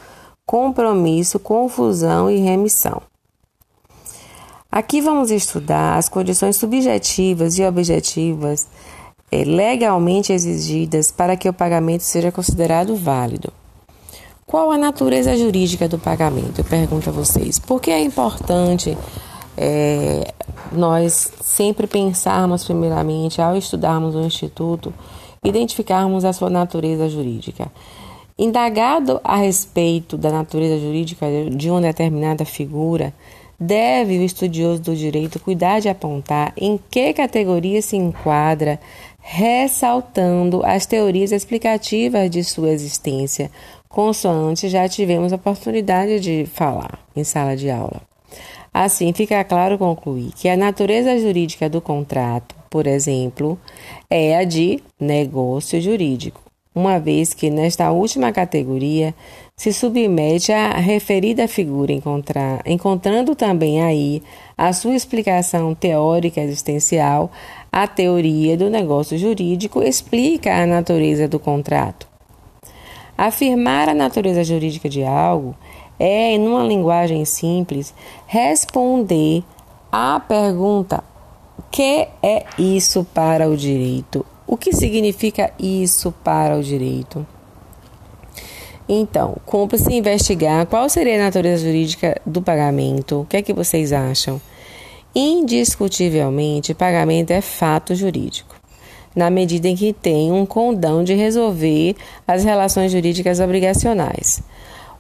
compromisso, 0.46 1.40
confusão 1.40 2.30
e 2.30 2.38
remissão. 2.38 3.02
Aqui 4.72 5.02
vamos 5.02 5.30
estudar 5.30 5.98
as 5.98 6.10
condições 6.10 6.56
subjetivas 6.56 7.58
e 7.60 7.64
objetivas 7.64 8.68
é, 9.32 9.44
legalmente 9.44 10.34
exigidas 10.34 11.12
para 11.12 11.38
que 11.38 11.48
o 11.48 11.54
pagamento 11.54 12.02
seja 12.02 12.32
considerado 12.32 12.96
válido. 12.96 13.54
Qual 14.46 14.72
a 14.72 14.78
natureza 14.78 15.36
jurídica 15.38 15.88
do 15.88 15.98
pagamento? 15.98 16.60
Eu 16.60 16.66
pergunto 16.66 17.10
a 17.10 17.14
vocês. 17.14 17.58
Por 17.58 17.82
que 17.82 17.90
é 17.90 18.00
importante 18.00 18.98
é, 19.58 20.34
nós 20.72 21.32
sempre 21.42 21.88
pensarmos, 21.88 22.64
primeiramente, 22.64 23.42
ao 23.42 23.56
estudarmos 23.56 24.16
o 24.16 24.22
Instituto, 24.22 24.94
identificarmos 25.44 26.26
a 26.26 26.34
sua 26.34 26.50
natureza 26.50 27.10
jurídica? 27.10 27.72
Indagado 28.38 29.22
a 29.24 29.36
respeito 29.36 30.18
da 30.18 30.32
natureza 30.32 30.80
jurídica 30.80 31.28
de 31.52 31.70
uma 31.70 31.82
determinada 31.82 32.44
figura, 32.44 33.13
deve 33.60 34.18
o 34.18 34.24
estudioso 34.24 34.82
do 34.82 34.96
direito 34.96 35.40
cuidar 35.40 35.80
de 35.80 35.88
apontar 35.88 36.52
em 36.58 36.80
que 36.90 37.13
categoria 37.13 37.80
se 37.80 37.96
enquadra, 37.96 38.80
ressaltando 39.20 40.66
as 40.66 40.88
teorias 40.88 41.32
explicativas 41.32 42.30
de 42.32 42.44
sua 42.44 42.72
existência, 42.72 43.52
consoante 43.88 44.68
já 44.68 44.90
tivemos 44.90 45.32
a 45.32 45.36
oportunidade 45.36 46.20
de 46.20 46.48
falar 46.48 47.00
em 47.16 47.24
sala 47.24 47.56
de 47.56 47.70
aula. 47.70 48.02
Assim, 48.74 49.13
fica 49.13 49.44
claro 49.44 49.78
concluir 49.78 50.32
que 50.36 50.50
a 50.50 50.58
natureza 50.58 51.20
jurídica 51.20 51.70
do 51.70 51.80
contrato, 51.80 52.56
por 52.68 52.88
exemplo, 52.88 53.60
é 54.10 54.36
a 54.36 54.44
de 54.44 54.80
negócio 55.00 55.80
jurídico 55.80 56.43
uma 56.75 57.00
vez 57.00 57.34
que 57.34 57.50
nesta 57.50 57.92
última 57.92 58.32
categoria 58.32 59.13
se 59.56 59.72
submete 59.72 60.51
à 60.51 60.74
referida 60.74 61.48
figura, 61.48 61.94
encontrando 62.65 63.36
também 63.36 63.82
aí 63.82 64.24
a 64.58 64.74
sua 64.74 64.96
explicação 64.96 65.75
teórica 65.75 66.42
existencial, 66.42 67.32
a 67.72 67.88
teoria 67.88 68.58
do 68.58 68.70
negócio 68.70 69.18
jurídico 69.18 69.84
explica 69.84 70.56
a 70.56 70.65
natureza 70.65 71.27
do 71.27 71.39
contrato. 71.39 72.08
Afirmar 73.15 73.89
a 73.89 73.94
natureza 73.94 74.44
jurídica 74.44 74.89
de 74.89 75.03
algo 75.03 75.56
é, 76.00 76.32
em 76.32 76.48
uma 76.48 76.63
linguagem 76.63 77.24
simples, 77.24 77.94
responder 78.25 79.44
à 79.92 80.20
pergunta: 80.20 81.03
que 81.72 82.08
é 82.22 82.46
isso 82.58 83.06
para 83.13 83.48
o 83.48 83.56
direito? 83.56 84.25
O 84.46 84.58
que 84.58 84.74
significa 84.74 85.52
isso 85.58 86.14
para 86.24 86.58
o 86.58 86.64
direito? 86.64 87.26
Então, 88.88 89.38
cumpre-se 89.46 89.94
investigar 89.94 90.66
qual 90.68 90.90
seria 90.90 91.16
a 91.16 91.26
natureza 91.26 91.64
jurídica 91.64 92.22
do 92.26 92.42
pagamento. 92.42 93.22
O 93.22 93.26
que 93.26 93.38
é 93.38 93.42
que 93.42 93.54
vocês 93.54 93.94
acham? 93.94 94.42
Indiscutivelmente, 95.16 96.74
pagamento 96.74 97.32
é 97.32 97.40
fato 97.40 97.96
jurídico, 97.96 98.56
na 99.16 99.30
medida 99.30 99.70
em 99.70 99.76
que 99.76 99.94
tem 99.94 100.32
um 100.32 100.46
condão 100.46 101.04
de 101.04 101.14
resolver 101.14 101.96
as 102.28 102.44
relações 102.44 102.92
jurídicas 102.92 103.40
obrigacionais. 103.40 104.44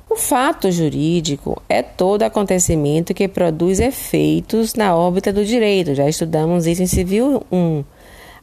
O 0.09 0.15
fato 0.15 0.71
jurídico 0.71 1.61
é 1.67 1.81
todo 1.81 2.23
acontecimento 2.23 3.13
que 3.13 3.27
produz 3.27 3.79
efeitos 3.79 4.75
na 4.75 4.95
órbita 4.95 5.33
do 5.33 5.43
direito. 5.43 5.95
Já 5.95 6.07
estudamos 6.07 6.67
isso 6.67 6.83
em 6.83 6.87
Civil 6.87 7.41
1 7.51 7.83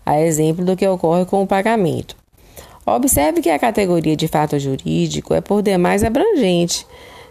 a 0.05 0.21
exemplo 0.21 0.65
do 0.65 0.77
que 0.77 0.87
ocorre 0.87 1.25
com 1.25 1.43
o 1.43 1.47
pagamento. 1.47 2.17
Observe 2.85 3.41
que 3.41 3.51
a 3.51 3.59
categoria 3.59 4.17
de 4.17 4.27
fato 4.27 4.59
jurídico 4.59 5.35
é 5.35 5.41
por 5.41 5.63
demais 5.63 6.03
abrangente, 6.03 6.87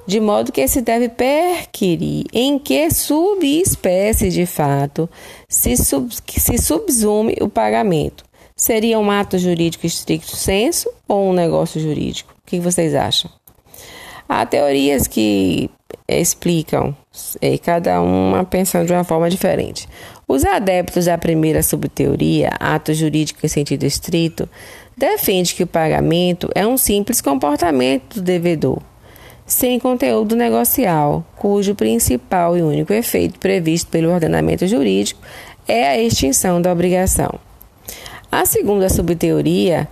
de 0.05 0.19
modo 0.19 0.51
que 0.51 0.67
se 0.67 0.81
deve 0.81 1.09
perquirir 1.09 2.25
em 2.33 2.57
que 2.57 2.89
subespécie 2.89 4.29
de 4.29 4.45
fato 4.45 5.09
se, 5.47 5.75
sub, 5.77 6.09
se 6.27 6.57
subsume 6.57 7.35
o 7.41 7.49
pagamento. 7.49 8.23
Seria 8.55 8.99
um 8.99 9.09
ato 9.09 9.37
jurídico 9.37 9.85
estricto 9.85 10.35
senso 10.35 10.89
ou 11.07 11.29
um 11.29 11.33
negócio 11.33 11.79
jurídico? 11.79 12.33
O 12.33 12.49
que 12.49 12.59
vocês 12.59 12.95
acham? 12.95 13.31
Há 14.27 14.45
teorias 14.45 15.07
que 15.07 15.69
explicam, 16.07 16.95
é, 17.41 17.57
cada 17.57 18.01
uma 18.01 18.43
pensando 18.43 18.87
de 18.87 18.93
uma 18.93 19.03
forma 19.03 19.29
diferente. 19.29 19.87
Os 20.31 20.45
adeptos 20.45 21.05
da 21.05 21.17
primeira 21.17 21.63
subteoria, 21.63 22.51
ato 22.59 22.93
jurídico 22.93 23.43
em 23.43 23.49
sentido 23.49 23.83
estrito, 23.83 24.47
defendem 24.95 25.55
que 25.55 25.63
o 25.63 25.67
pagamento 25.67 26.47
é 26.53 26.67
um 26.67 26.77
simples 26.77 27.19
comportamento 27.19 28.17
do 28.17 28.21
devedor, 28.21 28.79
sem 29.43 29.79
conteúdo 29.79 30.35
negocial, 30.35 31.25
cujo 31.35 31.73
principal 31.73 32.55
e 32.55 32.61
único 32.61 32.93
efeito 32.93 33.39
previsto 33.39 33.89
pelo 33.89 34.11
ordenamento 34.11 34.67
jurídico 34.67 35.19
é 35.67 35.87
a 35.87 35.99
extinção 35.99 36.61
da 36.61 36.71
obrigação. 36.71 37.39
A 38.31 38.45
segunda 38.45 38.87
subteoria, 38.87 39.87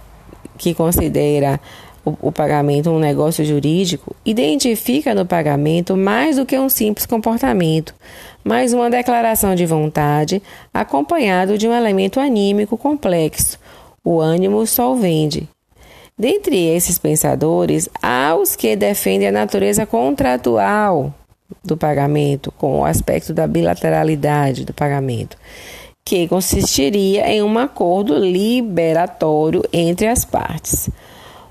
que 0.56 0.76
considera 0.76 1.60
o, 2.08 2.28
o, 2.30 2.32
pagamento 2.32 2.90
um 2.90 3.00
negócio 3.00 3.44
jurídico, 3.44 4.16
identifica 4.26 5.14
no 5.14 5.26
pagamento 5.26 5.98
mais 5.98 6.38
do 6.38 6.46
que 6.46 6.58
um 6.58 6.70
simples 6.70 7.06
comportamento, 7.06 7.94
mais 8.44 8.74
uma 8.74 8.90
declaração 8.90 9.56
de 9.56 9.66
vontade, 9.66 10.42
acompanhado 10.74 11.58
de 11.58 11.68
um 11.68 11.74
elemento 11.74 12.20
anímico 12.20 12.78
complexo, 12.78 13.60
o 14.04 14.22
ânimo 14.22 14.66
solvente. 14.66 15.50
Dentre 16.18 16.58
esses 16.66 16.98
pensadores, 16.98 17.90
há 18.02 18.36
os 18.36 18.56
que 18.56 18.76
defendem 18.76 19.28
a 19.28 19.32
natureza 19.32 19.86
contratual 19.86 21.14
do 21.64 21.78
pagamento, 21.78 22.52
com 22.54 22.80
o 22.80 22.86
aspecto 22.86 23.34
da 23.34 23.46
bilateralidade 23.46 24.66
do 24.66 24.74
pagamento, 24.74 25.38
que 26.04 26.28
consistiria 26.28 27.28
em 27.30 27.44
um 27.44 27.60
acordo 27.60 28.18
liberatório 28.18 29.64
entre 29.74 30.08
as 30.08 30.24
partes. 30.24 30.90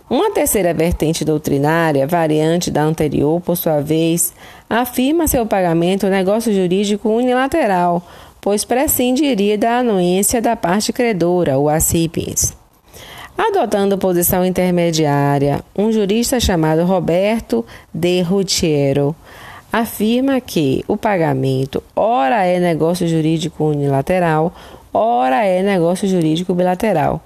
Uma 0.08 0.30
terceira 0.30 0.72
vertente 0.72 1.24
doutrinária, 1.24 2.06
variante 2.06 2.70
da 2.70 2.82
anterior, 2.82 3.40
por 3.40 3.56
sua 3.56 3.80
vez, 3.80 4.32
afirma 4.70 5.26
seu 5.26 5.44
pagamento 5.44 6.06
negócio 6.06 6.54
jurídico 6.54 7.08
unilateral, 7.08 8.06
pois 8.40 8.64
prescindiria 8.64 9.58
da 9.58 9.78
anuência 9.78 10.40
da 10.40 10.54
parte 10.54 10.92
credora, 10.92 11.58
o 11.58 11.68
acipiens. 11.68 12.56
Adotando 13.36 13.98
posição 13.98 14.46
intermediária, 14.46 15.60
um 15.76 15.90
jurista 15.90 16.38
chamado 16.38 16.84
Roberto 16.84 17.66
de 17.92 18.22
Rutiero 18.22 19.14
afirma 19.72 20.40
que 20.40 20.84
o 20.86 20.96
pagamento 20.96 21.82
ora 21.94 22.44
é 22.44 22.60
negócio 22.60 23.08
jurídico 23.08 23.64
unilateral, 23.64 24.54
ora 24.94 25.44
é 25.44 25.62
negócio 25.62 26.06
jurídico 26.06 26.54
bilateral. 26.54 27.20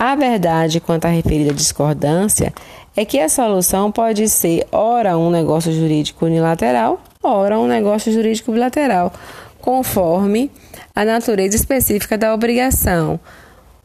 A 0.00 0.16
verdade 0.16 0.80
quanto 0.80 1.04
à 1.04 1.08
referida 1.08 1.52
discordância 1.52 2.54
é 2.96 3.04
que 3.04 3.20
a 3.20 3.28
solução 3.28 3.92
pode 3.92 4.30
ser 4.30 4.66
ora 4.72 5.18
um 5.18 5.30
negócio 5.30 5.70
jurídico 5.70 6.24
unilateral, 6.24 7.02
ora 7.22 7.58
um 7.58 7.66
negócio 7.66 8.10
jurídico 8.10 8.50
bilateral, 8.50 9.12
conforme 9.60 10.50
a 10.96 11.04
natureza 11.04 11.54
específica 11.54 12.16
da 12.16 12.32
obrigação. 12.32 13.20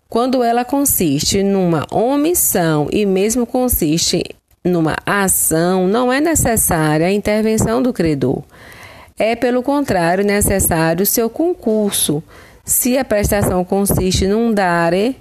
Quando 0.07 0.41
ela 0.41 0.63
consiste 0.63 1.43
numa 1.43 1.85
omissão 1.91 2.87
e 2.93 3.05
mesmo 3.05 3.45
consiste 3.45 4.23
numa 4.63 4.95
ação, 5.05 5.85
não 5.85 6.13
é 6.13 6.21
necessária 6.21 7.07
a 7.07 7.11
intervenção 7.11 7.83
do 7.83 7.91
credor. 7.91 8.41
É, 9.19 9.35
pelo 9.35 9.61
contrário, 9.61 10.23
necessário 10.23 11.05
seu 11.05 11.29
concurso. 11.29 12.23
Se 12.63 12.97
a 12.97 13.03
prestação 13.03 13.65
consiste 13.65 14.25
num 14.25 14.53
dare, 14.53 15.17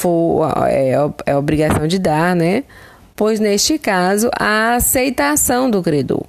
for, 0.00 0.50
é, 0.66 0.92
é 1.26 1.36
obrigação 1.36 1.86
de 1.86 1.98
dar, 1.98 2.34
né? 2.34 2.64
Pois 3.14 3.38
neste 3.38 3.78
caso, 3.78 4.30
a 4.38 4.76
aceitação 4.76 5.70
do 5.70 5.82
credor. 5.82 6.24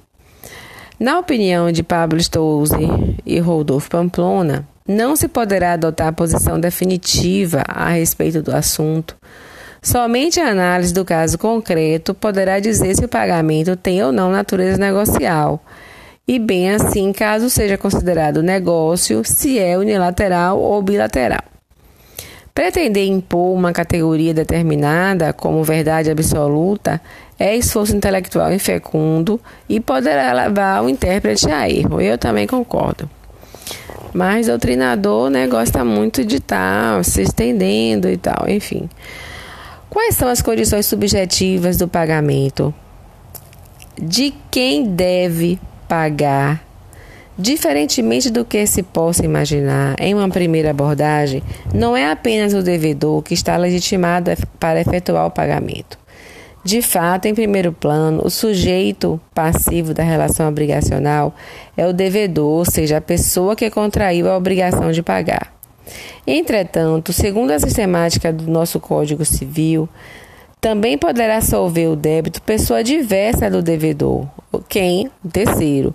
Na 1.00 1.18
opinião 1.18 1.72
de 1.72 1.82
Pablo 1.82 2.22
Stouze 2.22 2.76
e 3.24 3.38
Rodolfo 3.38 3.90
Pamplona, 3.90 4.68
não 4.86 5.16
se 5.16 5.26
poderá 5.26 5.72
adotar 5.72 6.12
posição 6.12 6.60
definitiva 6.60 7.62
a 7.66 7.88
respeito 7.88 8.42
do 8.42 8.54
assunto. 8.54 9.16
Somente 9.80 10.38
a 10.38 10.48
análise 10.48 10.92
do 10.92 11.04
caso 11.04 11.38
concreto 11.38 12.14
poderá 12.14 12.60
dizer 12.60 12.94
se 12.94 13.04
o 13.04 13.08
pagamento 13.08 13.74
tem 13.74 14.02
ou 14.02 14.12
não 14.12 14.30
natureza 14.30 14.78
negocial, 14.78 15.64
e 16.28 16.38
bem 16.38 16.70
assim, 16.70 17.12
caso 17.12 17.50
seja 17.50 17.76
considerado 17.76 18.42
negócio, 18.42 19.24
se 19.24 19.58
é 19.58 19.76
unilateral 19.76 20.60
ou 20.60 20.80
bilateral. 20.82 21.51
Pretender 22.54 23.06
impor 23.06 23.54
uma 23.54 23.72
categoria 23.72 24.34
determinada 24.34 25.32
como 25.32 25.64
verdade 25.64 26.10
absoluta 26.10 27.00
é 27.38 27.56
esforço 27.56 27.96
intelectual 27.96 28.52
infecundo 28.52 29.40
e 29.66 29.80
poderá 29.80 30.32
levar 30.34 30.82
o 30.82 30.88
intérprete 30.88 31.50
a 31.50 31.68
erro. 31.68 32.00
Eu 32.00 32.18
também 32.18 32.46
concordo. 32.46 33.08
Mas 34.12 34.48
o 34.48 35.30
né, 35.30 35.46
gosta 35.46 35.82
muito 35.82 36.24
de 36.24 36.36
estar 36.36 36.96
tá 36.96 37.02
se 37.02 37.22
estendendo 37.22 38.10
e 38.10 38.18
tal, 38.18 38.46
enfim. 38.46 38.88
Quais 39.88 40.14
são 40.14 40.28
as 40.28 40.42
condições 40.42 40.84
subjetivas 40.84 41.78
do 41.78 41.88
pagamento? 41.88 42.74
De 44.00 44.34
quem 44.50 44.84
deve 44.84 45.58
pagar? 45.88 46.62
Diferentemente 47.38 48.30
do 48.30 48.44
que 48.44 48.66
se 48.66 48.82
possa 48.82 49.24
imaginar 49.24 49.96
em 49.98 50.14
uma 50.14 50.28
primeira 50.28 50.70
abordagem, 50.70 51.42
não 51.74 51.96
é 51.96 52.10
apenas 52.10 52.52
o 52.52 52.62
devedor 52.62 53.22
que 53.22 53.32
está 53.32 53.56
legitimado 53.56 54.30
para 54.60 54.80
efetuar 54.80 55.26
o 55.26 55.30
pagamento. 55.30 55.98
De 56.64 56.80
fato, 56.80 57.26
em 57.26 57.34
primeiro 57.34 57.72
plano, 57.72 58.22
o 58.24 58.30
sujeito 58.30 59.20
passivo 59.34 59.92
da 59.92 60.02
relação 60.02 60.48
obrigacional 60.48 61.34
é 61.76 61.86
o 61.86 61.92
devedor, 61.92 62.58
ou 62.58 62.64
seja, 62.64 62.98
a 62.98 63.00
pessoa 63.00 63.56
que 63.56 63.68
contraiu 63.68 64.30
a 64.30 64.36
obrigação 64.36 64.92
de 64.92 65.02
pagar. 65.02 65.52
Entretanto, 66.24 67.12
segundo 67.12 67.50
a 67.50 67.58
sistemática 67.58 68.32
do 68.32 68.48
nosso 68.48 68.78
Código 68.78 69.24
Civil, 69.24 69.88
também 70.62 70.96
poderá 70.96 71.40
solver 71.40 71.88
o 71.88 71.96
débito 71.96 72.40
pessoa 72.40 72.84
diversa 72.84 73.50
do 73.50 73.60
devedor, 73.60 74.28
quem, 74.68 75.10
terceiro, 75.32 75.92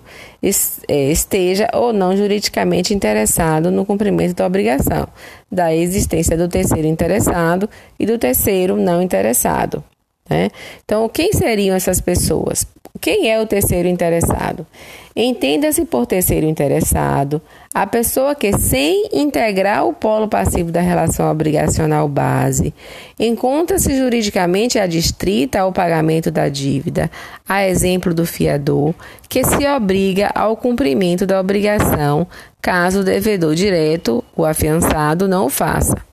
é, 0.86 1.10
esteja 1.10 1.70
ou 1.72 1.90
não 1.90 2.14
juridicamente 2.14 2.92
interessado 2.92 3.70
no 3.70 3.86
cumprimento 3.86 4.34
da 4.36 4.46
obrigação, 4.46 5.08
da 5.50 5.74
existência 5.74 6.36
do 6.36 6.48
terceiro 6.48 6.86
interessado 6.86 7.66
e 7.98 8.04
do 8.04 8.18
terceiro 8.18 8.76
não 8.76 9.00
interessado. 9.00 9.82
Né? 10.28 10.50
Então, 10.84 11.08
quem 11.08 11.32
seriam 11.32 11.74
essas 11.74 12.00
pessoas? 12.00 12.66
Quem 13.00 13.30
é 13.30 13.40
o 13.40 13.46
terceiro 13.46 13.88
interessado? 13.88 14.66
Entenda-se 15.14 15.84
por 15.84 16.06
terceiro 16.06 16.46
interessado 16.46 17.40
a 17.74 17.86
pessoa 17.86 18.34
que, 18.34 18.56
sem 18.56 19.08
integrar 19.12 19.84
o 19.86 19.92
polo 19.92 20.28
passivo 20.28 20.70
da 20.70 20.80
relação 20.80 21.30
obrigacional 21.30 22.08
base, 22.08 22.72
encontra-se 23.18 23.96
juridicamente 23.96 24.78
adstrita 24.78 25.60
ao 25.60 25.72
pagamento 25.72 26.30
da 26.30 26.48
dívida, 26.48 27.10
a 27.48 27.66
exemplo 27.66 28.14
do 28.14 28.26
fiador, 28.26 28.94
que 29.28 29.44
se 29.44 29.66
obriga 29.66 30.30
ao 30.34 30.56
cumprimento 30.56 31.26
da 31.26 31.40
obrigação, 31.40 32.26
caso 32.60 33.00
o 33.00 33.04
devedor 33.04 33.54
direto, 33.54 34.24
o 34.36 34.44
afiançado, 34.44 35.28
não 35.28 35.46
o 35.46 35.50
faça. 35.50 36.07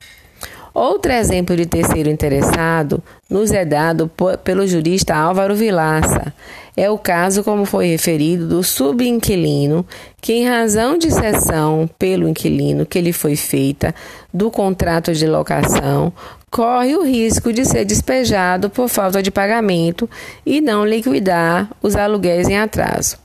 Outro 0.78 1.10
exemplo 1.10 1.56
de 1.56 1.64
terceiro 1.64 2.10
interessado 2.10 3.02
nos 3.30 3.50
é 3.50 3.64
dado 3.64 4.10
pelo 4.44 4.66
jurista 4.66 5.16
Álvaro 5.16 5.56
Vilaça. 5.56 6.34
É 6.76 6.90
o 6.90 6.98
caso, 6.98 7.42
como 7.42 7.64
foi 7.64 7.86
referido, 7.86 8.46
do 8.46 8.62
subinquilino 8.62 9.86
que, 10.20 10.34
em 10.34 10.46
razão 10.46 10.98
de 10.98 11.10
cessão 11.10 11.88
pelo 11.98 12.28
inquilino 12.28 12.84
que 12.84 13.00
lhe 13.00 13.14
foi 13.14 13.36
feita 13.36 13.94
do 14.30 14.50
contrato 14.50 15.14
de 15.14 15.26
locação, 15.26 16.12
corre 16.50 16.94
o 16.94 17.02
risco 17.02 17.54
de 17.54 17.64
ser 17.64 17.86
despejado 17.86 18.68
por 18.68 18.90
falta 18.90 19.22
de 19.22 19.30
pagamento 19.30 20.06
e 20.44 20.60
não 20.60 20.84
liquidar 20.84 21.70
os 21.82 21.96
aluguéis 21.96 22.50
em 22.50 22.58
atraso. 22.58 23.16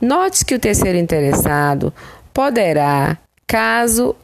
Note 0.00 0.44
que 0.44 0.56
o 0.56 0.58
terceiro 0.58 0.98
interessado 0.98 1.94
poderá, 2.34 3.16
caso 3.46 4.16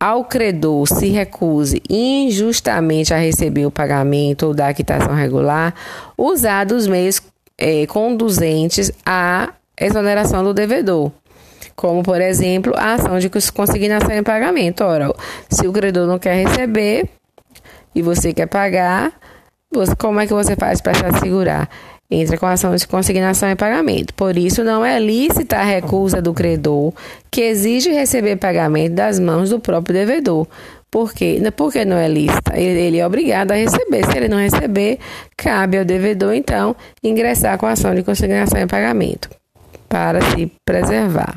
ao 0.00 0.24
credor 0.24 0.86
se 0.86 1.08
recuse 1.08 1.82
injustamente 1.88 3.12
a 3.12 3.18
receber 3.18 3.66
o 3.66 3.70
pagamento 3.70 4.46
ou 4.46 4.54
da 4.54 4.72
quitação 4.72 5.14
regular, 5.14 5.74
usar 6.16 6.64
dos 6.64 6.86
meios 6.86 7.20
é, 7.56 7.86
conduzentes 7.86 8.92
à 9.04 9.52
exoneração 9.78 10.44
do 10.44 10.54
devedor. 10.54 11.10
Como, 11.74 12.02
por 12.02 12.20
exemplo, 12.20 12.72
a 12.76 12.94
ação 12.94 13.18
de 13.18 13.28
consignação 13.52 14.10
em 14.10 14.22
pagamento. 14.22 14.82
Ora, 14.82 15.12
se 15.48 15.66
o 15.66 15.72
credor 15.72 16.06
não 16.06 16.18
quer 16.18 16.46
receber 16.46 17.08
e 17.94 18.02
você 18.02 18.32
quer 18.32 18.46
pagar, 18.46 19.12
você, 19.72 19.94
como 19.96 20.20
é 20.20 20.26
que 20.26 20.32
você 20.32 20.56
faz 20.56 20.80
para 20.80 20.94
se 20.94 21.04
assegurar? 21.04 21.68
Entra 22.10 22.38
com 22.38 22.46
ação 22.46 22.74
de 22.74 22.86
consignação 22.86 23.50
e 23.50 23.56
pagamento. 23.56 24.14
Por 24.14 24.36
isso, 24.36 24.64
não 24.64 24.84
é 24.84 24.98
lícita 24.98 25.58
a 25.58 25.62
recusa 25.62 26.22
do 26.22 26.32
credor 26.32 26.92
que 27.30 27.42
exige 27.42 27.90
receber 27.90 28.36
pagamento 28.36 28.94
das 28.94 29.18
mãos 29.18 29.50
do 29.50 29.60
próprio 29.60 29.94
devedor. 29.94 30.46
Por 30.90 31.12
quê? 31.12 31.40
Porque 31.54 31.84
não 31.84 31.98
é 31.98 32.08
lícita. 32.08 32.58
Ele 32.58 32.98
é 32.98 33.06
obrigado 33.06 33.52
a 33.52 33.54
receber. 33.54 34.06
Se 34.06 34.16
ele 34.16 34.28
não 34.28 34.38
receber, 34.38 34.98
cabe 35.36 35.78
ao 35.78 35.84
devedor, 35.84 36.32
então, 36.32 36.74
ingressar 37.04 37.58
com 37.58 37.66
ação 37.66 37.94
de 37.94 38.02
consignação 38.02 38.58
e 38.58 38.66
pagamento 38.66 39.28
para 39.88 40.20
se 40.30 40.50
preservar. 40.64 41.36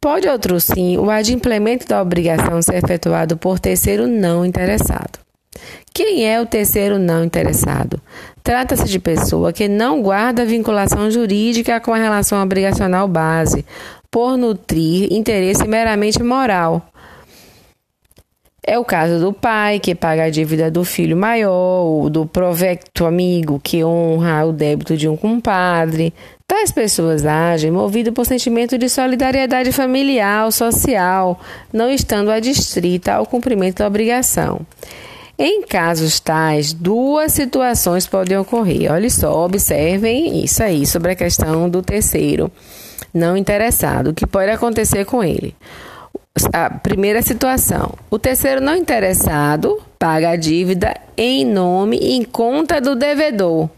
Pode 0.00 0.28
outro 0.28 0.60
sim 0.60 0.96
o 0.98 1.10
adimplemento 1.10 1.88
da 1.88 2.00
obrigação 2.00 2.62
ser 2.62 2.76
efetuado 2.76 3.36
por 3.36 3.58
terceiro 3.58 4.06
não 4.06 4.46
interessado. 4.46 5.18
Quem 5.92 6.28
é 6.28 6.40
o 6.40 6.46
terceiro 6.46 6.98
não 6.98 7.24
interessado? 7.24 8.00
Trata-se 8.46 8.84
de 8.84 9.00
pessoa 9.00 9.52
que 9.52 9.66
não 9.66 10.00
guarda 10.00 10.46
vinculação 10.46 11.10
jurídica 11.10 11.80
com 11.80 11.92
a 11.92 11.96
relação 11.96 12.40
obrigacional 12.40 13.08
base, 13.08 13.66
por 14.08 14.36
nutrir 14.36 15.12
interesse 15.12 15.66
meramente 15.66 16.22
moral. 16.22 16.80
É 18.64 18.78
o 18.78 18.84
caso 18.84 19.18
do 19.18 19.32
pai 19.32 19.80
que 19.80 19.96
paga 19.96 20.26
a 20.26 20.30
dívida 20.30 20.70
do 20.70 20.84
filho 20.84 21.16
maior, 21.16 21.82
ou 21.86 22.08
do 22.08 22.24
provecto 22.24 23.04
amigo 23.04 23.60
que 23.60 23.82
honra 23.82 24.46
o 24.46 24.52
débito 24.52 24.96
de 24.96 25.08
um 25.08 25.16
compadre. 25.16 26.14
Tais 26.46 26.70
pessoas 26.70 27.26
agem 27.26 27.72
movido 27.72 28.12
por 28.12 28.24
sentimento 28.24 28.78
de 28.78 28.88
solidariedade 28.88 29.72
familiar 29.72 30.52
social, 30.52 31.40
não 31.72 31.90
estando 31.90 32.30
adstrita 32.30 33.14
ao 33.14 33.26
cumprimento 33.26 33.78
da 33.78 33.88
obrigação. 33.88 34.60
Em 35.38 35.62
casos 35.62 36.18
tais, 36.18 36.72
duas 36.72 37.32
situações 37.32 38.06
podem 38.06 38.38
ocorrer. 38.38 38.90
Olha 38.90 39.10
só, 39.10 39.44
observem 39.44 40.42
isso 40.42 40.62
aí 40.62 40.86
sobre 40.86 41.12
a 41.12 41.16
questão 41.16 41.68
do 41.68 41.82
terceiro 41.82 42.50
não 43.16 43.36
interessado. 43.36 44.10
O 44.10 44.14
que 44.14 44.26
pode 44.26 44.50
acontecer 44.50 45.04
com 45.04 45.24
ele? 45.24 45.54
A 46.52 46.70
primeira 46.70 47.22
situação: 47.22 47.94
o 48.10 48.18
terceiro 48.18 48.60
não 48.60 48.76
interessado 48.76 49.80
paga 49.98 50.30
a 50.30 50.36
dívida 50.36 50.94
em 51.16 51.44
nome 51.44 51.98
e 51.98 52.12
em 52.12 52.22
conta 52.22 52.80
do 52.80 52.94
devedor. 52.94 53.70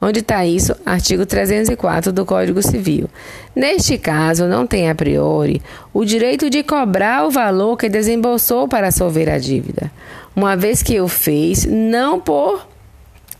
Onde 0.00 0.20
está 0.20 0.44
isso? 0.44 0.76
Artigo 0.84 1.24
304 1.24 2.12
do 2.12 2.26
Código 2.26 2.60
Civil. 2.60 3.08
Neste 3.54 3.96
caso, 3.96 4.46
não 4.46 4.66
tem 4.66 4.90
a 4.90 4.94
priori 4.94 5.62
o 5.94 6.04
direito 6.04 6.50
de 6.50 6.62
cobrar 6.62 7.24
o 7.24 7.30
valor 7.30 7.78
que 7.78 7.88
desembolsou 7.88 8.68
para 8.68 8.90
solver 8.90 9.30
a 9.30 9.38
dívida, 9.38 9.90
uma 10.36 10.54
vez 10.54 10.82
que 10.82 11.00
o 11.00 11.08
fez 11.08 11.64
não 11.64 12.20
por 12.20 12.68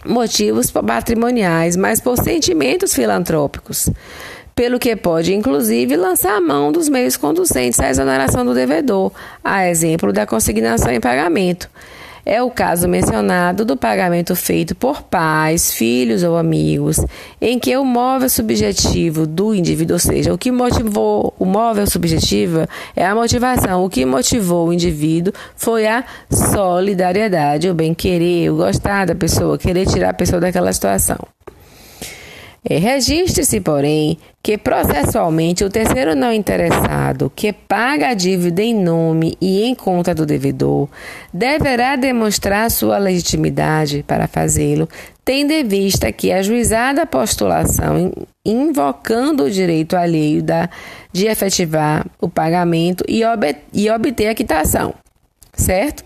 motivos 0.04 0.70
patrimoniais, 0.70 1.76
mas 1.76 2.00
por 2.00 2.16
sentimentos 2.16 2.94
filantrópicos 2.94 3.90
pelo 4.56 4.78
que 4.78 4.96
pode, 4.96 5.35
inclusive, 5.35 5.96
lançar 5.96 6.35
a 6.35 6.40
mão 6.40 6.72
dos 6.72 6.88
meios 6.88 7.14
conducentes 7.14 7.78
à 7.78 7.90
exoneração 7.90 8.42
do 8.42 8.54
devedor, 8.54 9.12
a 9.44 9.68
exemplo 9.68 10.14
da 10.14 10.24
consignação 10.24 10.90
em 10.90 10.98
pagamento. 10.98 11.68
É 12.29 12.43
o 12.43 12.51
caso 12.51 12.89
mencionado 12.89 13.65
do 13.65 13.77
pagamento 13.77 14.35
feito 14.35 14.75
por 14.75 15.01
pais, 15.01 15.73
filhos 15.73 16.25
ou 16.25 16.37
amigos, 16.37 16.99
em 17.41 17.57
que 17.57 17.77
o 17.77 17.85
móvel 17.85 18.29
subjetivo 18.29 19.29
do 19.29 19.55
indivíduo, 19.55 19.95
ou 19.95 20.01
seja, 20.01 20.35
o 20.35 20.39
que 20.39 20.51
motivou 20.51 21.33
o 21.39 21.45
móvel 21.45 21.87
subjetivo 21.87 22.67
é 22.97 23.07
a 23.07 23.15
motivação, 23.15 23.85
o 23.85 23.89
que 23.89 24.05
motivou 24.05 24.67
o 24.67 24.73
indivíduo 24.73 25.33
foi 25.55 25.87
a 25.87 26.05
solidariedade, 26.29 27.71
o 27.71 27.75
bem-querer, 27.75 28.51
o 28.51 28.57
gostar 28.57 29.07
da 29.07 29.15
pessoa, 29.15 29.57
querer 29.57 29.87
tirar 29.87 30.11
a 30.11 30.15
pessoa 30.15 30.41
daquela 30.41 30.73
situação. 30.73 31.19
É, 32.68 32.79
Registre-se, 32.79 33.61
porém, 33.61 34.18
que 34.42 34.59
processualmente 34.59 35.62
o 35.62 35.70
terceiro 35.70 36.16
não 36.16 36.33
interessado, 36.33 37.31
que 37.35 37.52
paga 37.52 38.09
a 38.09 38.14
dívida 38.14 38.61
em 38.61 38.74
nome 38.74 39.38
e 39.40 39.62
em 39.62 39.72
conta 39.72 40.12
do 40.12 40.26
devedor, 40.26 40.88
deverá 41.33 41.94
demonstrar 41.94 42.68
sua 42.68 42.98
legitimidade 42.98 44.02
para 44.02 44.26
fazê-lo, 44.26 44.88
tendo 45.24 45.52
em 45.52 45.62
vista 45.62 46.11
que 46.11 46.33
a 46.33 46.42
juizada 46.42 47.07
postulação 47.07 48.12
invocando 48.44 49.44
o 49.44 49.50
direito 49.50 49.96
alheio 49.96 50.42
da, 50.42 50.68
de 51.12 51.26
efetivar 51.26 52.05
o 52.20 52.29
pagamento 52.29 53.05
e, 53.07 53.24
ob, 53.24 53.57
e 53.72 53.88
obter 53.88 54.26
a 54.26 54.35
quitação, 54.35 54.92
certo? 55.55 56.05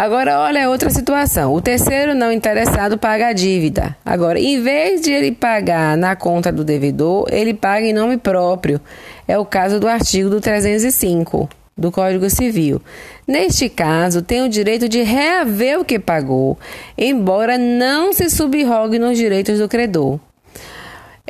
Agora, 0.00 0.40
olha 0.40 0.70
outra 0.70 0.88
situação. 0.88 1.52
O 1.52 1.60
terceiro 1.60 2.14
não 2.14 2.32
interessado 2.32 2.96
paga 2.96 3.26
a 3.26 3.32
dívida. 3.34 3.94
Agora, 4.02 4.40
em 4.40 4.62
vez 4.62 5.02
de 5.02 5.12
ele 5.12 5.30
pagar 5.30 5.94
na 5.94 6.16
conta 6.16 6.50
do 6.50 6.64
devedor, 6.64 7.26
ele 7.30 7.52
paga 7.52 7.84
em 7.84 7.92
nome 7.92 8.16
próprio. 8.16 8.80
É 9.28 9.36
o 9.36 9.44
caso 9.44 9.78
do 9.78 9.86
artigo 9.86 10.30
do 10.30 10.40
305 10.40 11.46
do 11.76 11.92
Código 11.92 12.30
Civil. 12.30 12.80
Neste 13.28 13.68
caso, 13.68 14.22
tem 14.22 14.40
o 14.42 14.48
direito 14.48 14.88
de 14.88 15.02
reaver 15.02 15.78
o 15.78 15.84
que 15.84 15.98
pagou, 15.98 16.58
embora 16.96 17.58
não 17.58 18.10
se 18.14 18.30
subrogue 18.30 18.98
nos 18.98 19.18
direitos 19.18 19.58
do 19.58 19.68
credor. 19.68 20.18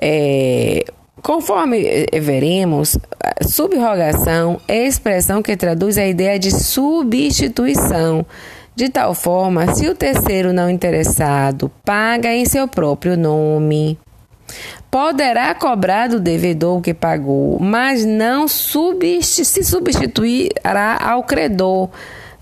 É, 0.01 0.85
conforme 1.21 2.07
veremos, 2.23 2.97
subrogação 3.43 4.61
é 4.69 4.87
expressão 4.87 5.43
que 5.43 5.57
traduz 5.57 5.99
a 5.99 6.07
ideia 6.07 6.39
de 6.39 6.53
substituição 6.53 8.25
de 8.75 8.89
tal 8.89 9.15
forma, 9.15 9.75
se 9.75 9.89
o 9.89 9.95
terceiro 9.95 10.53
não 10.53 10.71
interessado 10.71 11.71
paga 11.85 12.33
em 12.33 12.45
seu 12.45 12.67
próprio 12.67 13.17
nome, 13.17 13.99
poderá 14.91 15.55
cobrar 15.55 16.09
do 16.09 16.19
devedor 16.19 16.79
o 16.79 16.83
que 16.83 16.95
pagou, 16.95 17.59
mas 17.61 18.05
não 18.05 18.49
se 18.49 19.65
substituirá 19.65 20.99
ao 21.01 21.23
credor. 21.25 21.89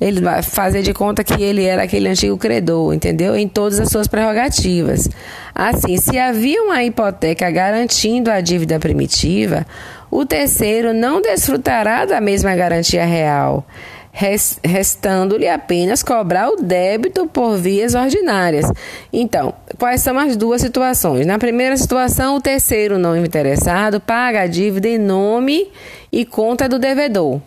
Ele 0.01 0.21
vai 0.21 0.43
fazer 0.43 0.83
de 0.83 0.95
conta 0.95 1.25
que 1.25 1.43
ele 1.43 1.65
era 1.65 1.83
aquele 1.83 2.09
antigo 2.09 2.39
credor, 2.39 2.95
entendeu? 2.95 3.37
Em 3.37 3.49
todas 3.49 3.81
as 3.81 3.89
suas 3.89 4.07
prerrogativas. 4.07 5.09
Assim, 5.53 5.97
se 5.97 6.17
havia 6.17 6.63
uma 6.63 6.85
hipoteca 6.85 7.51
garantindo 7.51 8.31
a 8.31 8.41
dívida 8.41 8.79
primitiva, 8.79 9.67
o 10.09 10.25
terceiro 10.25 10.95
não 10.95 11.21
desfrutará 11.21 12.05
da 12.05 12.21
mesma 12.21 12.55
garantia 12.55 13.05
real 13.05 13.67
restando-lhe 14.13 15.49
apenas 15.49 16.03
cobrar 16.03 16.49
o 16.51 16.57
débito 16.57 17.27
por 17.27 17.57
vias 17.57 17.95
ordinárias. 17.95 18.67
Então, 19.13 19.55
quais 19.79 20.03
são 20.03 20.19
as 20.19 20.37
duas 20.37 20.61
situações? 20.61 21.27
Na 21.27 21.39
primeira 21.39 21.77
situação, 21.77 22.37
o 22.37 22.41
terceiro 22.41 22.99
não 22.99 23.17
interessado 23.17 24.01
paga 24.01 24.43
a 24.43 24.47
dívida 24.47 24.89
em 24.89 24.99
nome 24.99 25.71
e 26.11 26.25
conta 26.25 26.69
do 26.69 26.79
devedor. 26.79 27.41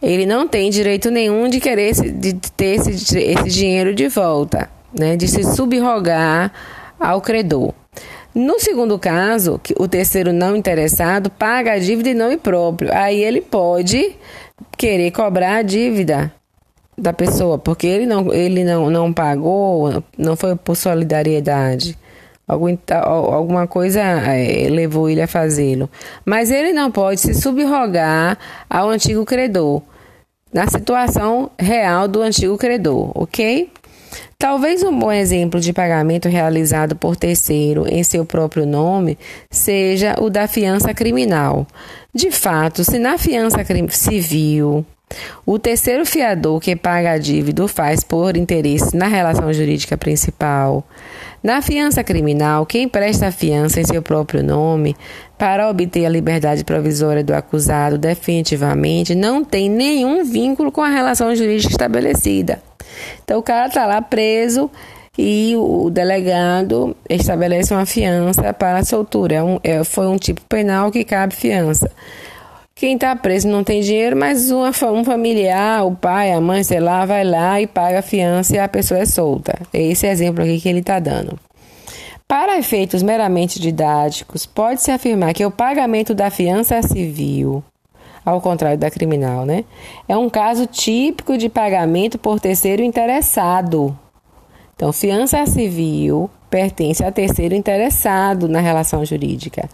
Ele 0.00 0.26
não 0.26 0.46
tem 0.46 0.70
direito 0.70 1.10
nenhum 1.10 1.48
de 1.48 1.58
querer 1.58 1.92
de 1.92 2.34
ter 2.34 2.76
esse, 2.76 3.18
esse 3.18 3.48
dinheiro 3.48 3.94
de 3.94 4.08
volta, 4.08 4.70
né? 4.96 5.16
de 5.16 5.26
se 5.26 5.42
subrogar 5.42 6.52
ao 7.00 7.20
credor. 7.20 7.74
No 8.32 8.60
segundo 8.60 8.96
caso, 8.98 9.58
que 9.60 9.74
o 9.76 9.88
terceiro 9.88 10.32
não 10.32 10.54
interessado 10.54 11.28
paga 11.28 11.72
a 11.72 11.78
dívida 11.78 12.10
em 12.10 12.14
nome 12.14 12.36
próprio. 12.36 12.94
Aí 12.94 13.20
ele 13.20 13.40
pode 13.40 14.14
querer 14.76 15.10
cobrar 15.10 15.56
a 15.56 15.62
dívida 15.62 16.32
da 16.96 17.12
pessoa, 17.12 17.58
porque 17.58 17.86
ele 17.86 18.06
não, 18.06 18.32
ele 18.32 18.64
não, 18.64 18.90
não 18.90 19.12
pagou, 19.12 20.02
não 20.16 20.36
foi 20.36 20.56
por 20.56 20.76
solidariedade. 20.76 21.96
Algum, 22.46 22.76
alguma 23.04 23.66
coisa 23.66 24.00
é, 24.00 24.68
levou 24.70 25.08
ele 25.08 25.20
a 25.20 25.26
fazê-lo. 25.26 25.88
Mas 26.24 26.50
ele 26.50 26.72
não 26.72 26.90
pode 26.90 27.20
se 27.20 27.34
subrogar 27.34 28.38
ao 28.68 28.88
antigo 28.88 29.24
credor, 29.24 29.82
na 30.52 30.66
situação 30.66 31.50
real 31.58 32.08
do 32.08 32.22
antigo 32.22 32.56
credor, 32.56 33.12
ok? 33.14 33.70
Talvez 34.38 34.82
um 34.82 34.96
bom 34.96 35.10
exemplo 35.10 35.58
de 35.58 35.72
pagamento 35.72 36.28
realizado 36.28 36.94
por 36.94 37.16
terceiro 37.16 37.86
em 37.88 38.04
seu 38.04 38.24
próprio 38.24 38.64
nome 38.64 39.18
seja 39.50 40.14
o 40.20 40.30
da 40.30 40.46
fiança 40.46 40.94
criminal. 40.94 41.66
De 42.14 42.30
fato, 42.30 42.84
se 42.84 42.98
na 42.98 43.18
fiança 43.18 43.58
civil 43.90 44.86
o 45.44 45.58
terceiro 45.58 46.04
fiador 46.04 46.60
que 46.60 46.76
paga 46.76 47.12
a 47.12 47.18
dívida 47.18 47.66
faz 47.66 48.04
por 48.04 48.36
interesse 48.36 48.96
na 48.96 49.06
relação 49.06 49.52
jurídica 49.52 49.96
principal, 49.96 50.86
na 51.42 51.62
fiança 51.62 52.04
criminal, 52.04 52.66
quem 52.66 52.88
presta 52.88 53.28
a 53.28 53.32
fiança 53.32 53.80
em 53.80 53.84
seu 53.84 54.02
próprio 54.02 54.42
nome 54.42 54.96
para 55.38 55.68
obter 55.68 56.04
a 56.04 56.10
liberdade 56.10 56.64
provisória 56.64 57.24
do 57.24 57.32
acusado 57.32 57.96
definitivamente 57.96 59.14
não 59.14 59.44
tem 59.44 59.70
nenhum 59.70 60.24
vínculo 60.24 60.70
com 60.70 60.82
a 60.82 60.88
relação 60.88 61.34
jurídica 61.34 61.72
estabelecida. 61.72 62.67
Então 63.24 63.38
o 63.38 63.42
cara 63.42 63.68
está 63.68 63.86
lá 63.86 64.00
preso 64.02 64.70
e 65.16 65.54
o 65.56 65.90
delegado 65.90 66.96
estabelece 67.08 67.74
uma 67.74 67.84
fiança 67.84 68.52
para 68.54 68.78
a 68.78 68.84
soltura. 68.84 69.34
É 69.34 69.42
um, 69.42 69.58
é, 69.64 69.82
foi 69.84 70.06
um 70.06 70.16
tipo 70.16 70.40
penal 70.48 70.92
que 70.92 71.04
cabe 71.04 71.34
fiança. 71.34 71.90
Quem 72.78 72.94
está 72.94 73.16
preso 73.16 73.48
não 73.48 73.64
tem 73.64 73.80
dinheiro, 73.80 74.16
mas 74.16 74.52
uma, 74.52 74.70
um 74.92 75.04
familiar, 75.04 75.84
o 75.84 75.96
pai, 75.96 76.30
a 76.30 76.40
mãe, 76.40 76.62
sei 76.62 76.78
lá, 76.78 77.04
vai 77.04 77.24
lá 77.24 77.60
e 77.60 77.66
paga 77.66 77.98
a 77.98 78.02
fiança 78.02 78.54
e 78.54 78.58
a 78.60 78.68
pessoa 78.68 79.00
é 79.00 79.04
solta. 79.04 79.58
É 79.72 79.82
esse 79.82 80.06
exemplo 80.06 80.44
aqui 80.44 80.60
que 80.60 80.68
ele 80.68 80.78
está 80.78 81.00
dando. 81.00 81.36
Para 82.28 82.56
efeitos 82.58 83.02
meramente 83.02 83.58
didáticos, 83.58 84.46
pode-se 84.46 84.92
afirmar 84.92 85.34
que 85.34 85.44
o 85.44 85.50
pagamento 85.50 86.14
da 86.14 86.30
fiança 86.30 86.80
civil, 86.82 87.64
ao 88.28 88.40
contrário 88.40 88.78
da 88.78 88.90
criminal, 88.90 89.44
né, 89.44 89.64
é 90.08 90.16
um 90.16 90.28
caso 90.28 90.66
típico 90.66 91.36
de 91.38 91.48
pagamento 91.48 92.18
por 92.18 92.40
terceiro 92.40 92.82
interessado 92.82 93.96
então, 94.78 94.92
fiança 94.92 95.44
civil 95.44 96.30
pertence 96.48 97.02
a 97.02 97.10
terceiro 97.10 97.52
interessado 97.52 98.48
na 98.48 98.60
relação 98.60 99.04
jurídica. 99.04 99.68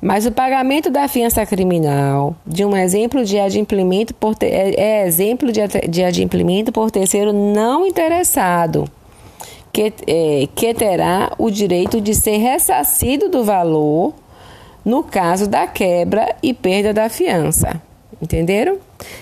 Mas 0.00 0.26
o 0.26 0.30
pagamento 0.30 0.90
da 0.90 1.08
fiança 1.08 1.44
criminal 1.44 2.36
de 2.46 2.64
um 2.64 2.76
exemplo 2.76 3.24
de 3.24 3.36
adimplemento 3.36 4.14
por 4.14 4.36
ter, 4.36 4.46
é, 4.46 4.74
é, 4.76 5.06
exemplo 5.08 5.50
de, 5.50 5.60
de 5.88 6.04
adimplemento 6.04 6.70
por 6.70 6.88
terceiro 6.88 7.32
não 7.32 7.84
interessado, 7.84 8.88
que, 9.72 9.92
é, 10.06 10.48
que 10.54 10.72
terá 10.72 11.32
o 11.36 11.50
direito 11.50 12.00
de 12.00 12.14
ser 12.14 12.36
ressarcido 12.36 13.28
do 13.28 13.42
valor 13.42 14.14
no 14.88 15.04
caso 15.04 15.46
da 15.46 15.66
quebra 15.66 16.34
e 16.42 16.54
perda 16.54 16.94
da 16.94 17.10
fiança. 17.10 17.80
Entenderam? 18.22 18.78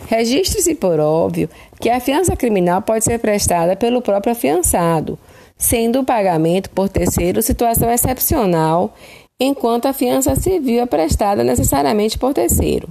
Registre-se 0.06 0.76
por 0.76 1.00
óbvio 1.00 1.50
que 1.80 1.90
a 1.90 1.98
fiança 1.98 2.36
criminal 2.36 2.80
pode 2.80 3.04
ser 3.04 3.18
prestada 3.18 3.74
pelo 3.74 4.00
próprio 4.00 4.32
afiançado, 4.32 5.18
sendo 5.58 5.98
o 5.98 6.04
pagamento 6.04 6.70
por 6.70 6.88
terceiro 6.88 7.42
situação 7.42 7.90
excepcional, 7.90 8.94
enquanto 9.40 9.86
a 9.86 9.92
fiança 9.92 10.36
civil 10.36 10.80
é 10.80 10.86
prestada 10.86 11.42
necessariamente 11.42 12.16
por 12.16 12.32
terceiro. 12.32 12.88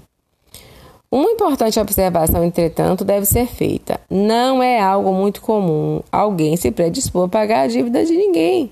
Uma 1.09 1.31
importante 1.31 1.79
observação, 1.79 2.43
entretanto, 2.43 3.05
deve 3.05 3.25
ser 3.25 3.47
feita. 3.47 4.01
Não 4.09 4.61
é 4.61 4.81
algo 4.81 5.13
muito 5.13 5.39
comum 5.39 6.01
alguém 6.11 6.57
se 6.57 6.71
predispor 6.71 7.23
a 7.23 7.29
pagar 7.29 7.61
a 7.61 7.67
dívida 7.67 8.03
de 8.03 8.11
ninguém. 8.11 8.69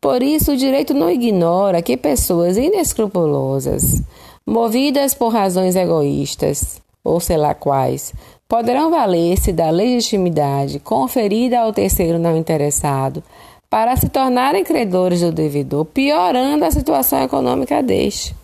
Por 0.00 0.22
isso, 0.22 0.52
o 0.52 0.56
direito 0.56 0.94
não 0.94 1.10
ignora 1.10 1.82
que 1.82 1.96
pessoas 1.96 2.56
inescrupulosas, 2.56 4.02
movidas 4.46 5.12
por 5.12 5.30
razões 5.30 5.74
egoístas, 5.74 6.80
ou 7.02 7.18
sei 7.18 7.36
lá 7.36 7.54
quais, 7.54 8.14
poderão 8.48 8.90
valer-se 8.90 9.52
da 9.52 9.70
legitimidade 9.70 10.78
conferida 10.78 11.60
ao 11.60 11.72
terceiro 11.72 12.18
não 12.18 12.36
interessado 12.36 13.22
para 13.68 13.96
se 13.96 14.08
tornarem 14.08 14.64
credores 14.64 15.20
do 15.20 15.32
devedor, 15.32 15.84
piorando 15.84 16.64
a 16.64 16.70
situação 16.70 17.22
econômica 17.22 17.82
deste. 17.82 18.34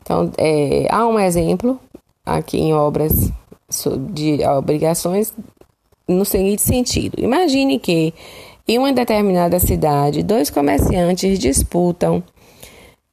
Então, 0.00 0.30
é, 0.38 0.86
há 0.90 1.06
um 1.06 1.18
exemplo 1.18 1.78
aqui 2.24 2.58
em 2.58 2.72
obras 2.72 3.30
de 4.12 4.44
obrigações 4.46 5.32
no 6.08 6.24
seguinte 6.24 6.62
sentido: 6.62 7.16
imagine 7.18 7.78
que 7.78 8.14
em 8.70 8.78
uma 8.78 8.92
determinada 8.92 9.58
cidade 9.58 10.22
dois 10.22 10.48
comerciantes 10.48 11.40
disputam 11.40 12.22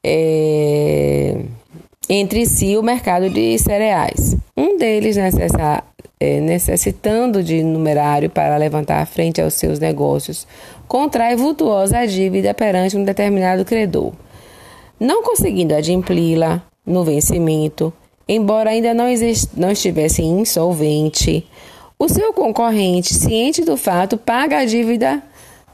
é, 0.06 1.36
entre 2.08 2.46
si 2.46 2.78
o 2.78 2.84
mercado 2.84 3.28
de 3.28 3.58
cereais. 3.58 4.38
Um 4.56 4.78
deles 4.78 5.18
necessa, 5.18 5.84
é, 6.20 6.40
necessitando 6.40 7.42
de 7.42 7.64
numerário 7.64 8.30
para 8.30 8.56
levantar 8.56 9.04
frente 9.08 9.42
aos 9.42 9.56
seus 9.56 9.80
negócios, 9.80 10.46
contrai 10.88 11.36
vultuosa 11.36 12.06
dívida 12.06 12.54
perante 12.54 12.96
um 12.96 13.04
determinado 13.04 13.66
credor. 13.66 14.14
Não 15.00 15.24
conseguindo 15.24 15.74
adimpli-la 15.74 16.62
no 16.86 17.04
vencimento, 17.04 17.92
embora 18.30 18.70
ainda 18.70 18.94
não, 18.94 19.08
não 19.56 19.72
estivesse 19.72 20.22
insolvente, 20.22 21.48
o 21.98 22.08
seu 22.08 22.32
concorrente, 22.32 23.16
ciente 23.16 23.66
do 23.66 23.76
fato, 23.76 24.20
paga 24.20 24.60
a 24.60 24.66
dívida, 24.66 25.24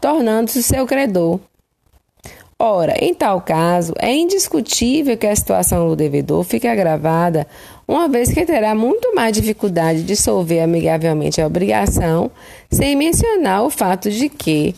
tornando-se 0.04 0.62
seu 0.62 0.86
credor. 0.86 1.40
Ora, 2.60 2.94
em 3.00 3.14
tal 3.14 3.40
caso, 3.40 3.94
é 3.98 4.14
indiscutível 4.14 5.18
que 5.18 5.26
a 5.26 5.34
situação 5.34 5.88
do 5.88 5.96
devedor 5.96 6.44
fique 6.44 6.68
agravada, 6.68 7.48
uma 7.88 8.10
vez 8.10 8.30
que 8.30 8.46
terá 8.46 8.76
muito 8.76 9.16
mais 9.16 9.32
dificuldade 9.32 10.04
de 10.04 10.18
solver 10.18 10.60
amigavelmente 10.60 11.42
a 11.42 11.48
obrigação, 11.48 12.30
sem 12.70 12.98
mencionar 12.98 13.64
o 13.64 13.70
fato 13.70 14.12
de 14.12 14.28
que 14.28 14.76